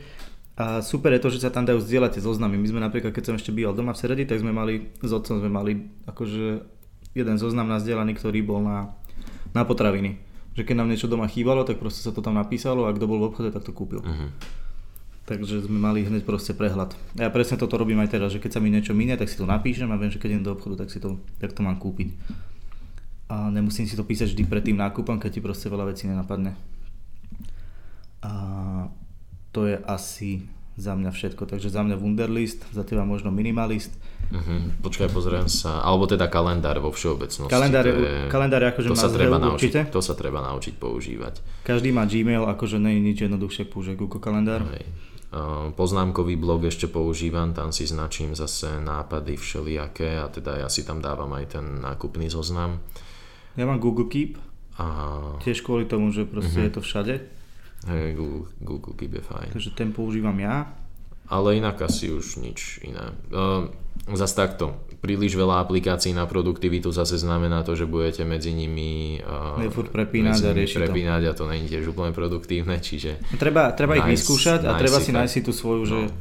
[0.55, 2.55] A super je to, že sa tam dajú zdieľať tie zoznamy.
[2.55, 5.43] My sme napríklad, keď som ešte býval doma v Seredi, tak sme mali, s otcom
[5.43, 6.63] sme mali akože
[7.11, 8.95] jeden zoznam nazdieľaný, ktorý bol na,
[9.55, 12.95] na potraviny že keď nám niečo doma chýbalo, tak proste sa to tam napísalo a
[12.95, 13.99] kto bol v obchode, tak to kúpil.
[13.99, 14.31] Uh-huh.
[15.27, 16.95] Takže sme mali hneď proste prehľad.
[17.19, 19.43] Ja presne toto robím aj teraz, že keď sa mi niečo minie, tak si to
[19.43, 22.15] napíšem a viem, že keď idem do obchodu, tak si to, tak to mám kúpiť.
[23.27, 26.55] A nemusím si to písať vždy pred tým nákupom, keď ti proste veľa vecí nenapadne.
[28.23, 28.31] A
[29.51, 30.45] to je asi
[30.79, 31.49] za mňa všetko.
[31.51, 33.91] Takže za mňa Wunderlist, za teba možno Minimalist
[34.25, 34.59] Uh-huh.
[34.81, 35.79] Počkaj, pozriem sa.
[35.79, 37.47] Alebo teda kalendár vo všeobecnosti.
[37.47, 39.79] Kalendár, je, kalendár je akože to sa treba naučiť, určite.
[39.89, 41.33] To sa treba naučiť používať.
[41.61, 44.65] Každý má Gmail, akože nie je nič jednoduchšie použiť Google kalendár.
[44.71, 44.85] Hej.
[45.75, 51.03] Poznámkový blog ešte používam, tam si značím zase nápady všelijaké a teda ja si tam
[51.03, 52.79] dávam aj ten nákupný zoznam.
[53.55, 54.39] Ja mám Google Keep,
[54.75, 54.85] A
[55.39, 56.65] tiež kvôli tomu, že proste Mhm.
[56.67, 57.13] je to všade,
[57.87, 59.49] hej, Google, Google Keep je fajn.
[59.51, 60.71] takže ten používam ja.
[61.27, 63.15] Ale inak asi už nič iné.
[63.31, 63.71] Uh,
[64.13, 69.57] zase takto, príliš veľa aplikácií na produktivitu zase znamená to, že budete medzi nimi uh,
[69.73, 70.77] furt prepínať medzi a nimi to.
[70.77, 75.01] prepínať a to není tiež úplne produktívne, čiže Treba, treba ich Nájsť- vyskúšať a treba
[75.01, 75.97] si nájsť si tú svoju, že...
[75.97, 76.13] No.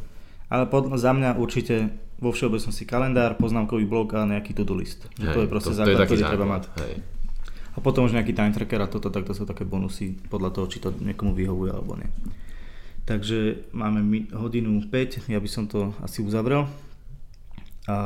[0.49, 1.93] Ale pod, za mňa určite
[2.25, 5.05] vo všeobecnosti kalendár, poznámkový blok a nejaký to-do list.
[5.21, 6.63] Že to je proste to, to je základ, ktorý treba mať.
[6.73, 6.85] základ.
[6.89, 6.95] Hej.
[7.75, 10.67] A potom už nejaký time tracker a toto, tak to sú také bonusy podľa toho,
[10.71, 12.07] či to niekomu vyhovuje alebo nie.
[13.05, 14.01] Takže máme
[14.33, 16.71] hodinu 5, ja by som to asi uzavrel.
[17.85, 17.97] A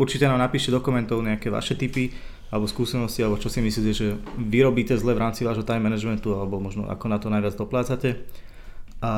[0.00, 2.08] určite nám napíšte do komentov nejaké vaše tipy
[2.50, 6.34] alebo skúsenosti, alebo čo si myslíte, že vy robíte zle v rámci vášho time managementu,
[6.34, 8.26] alebo možno ako na to najviac doplácate.
[9.00, 9.14] A,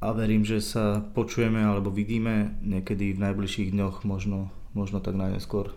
[0.00, 5.76] a verím, že sa počujeme alebo vidíme niekedy v najbližších dňoch, možno, možno tak najskôr.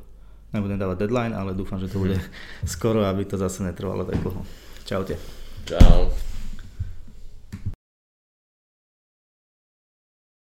[0.56, 2.16] Nebudem dávať deadline, ale dúfam, že to bude
[2.64, 4.40] skoro, aby to zase netrvalo tak dlho.
[4.88, 5.20] Čaute.
[5.68, 6.33] Čau.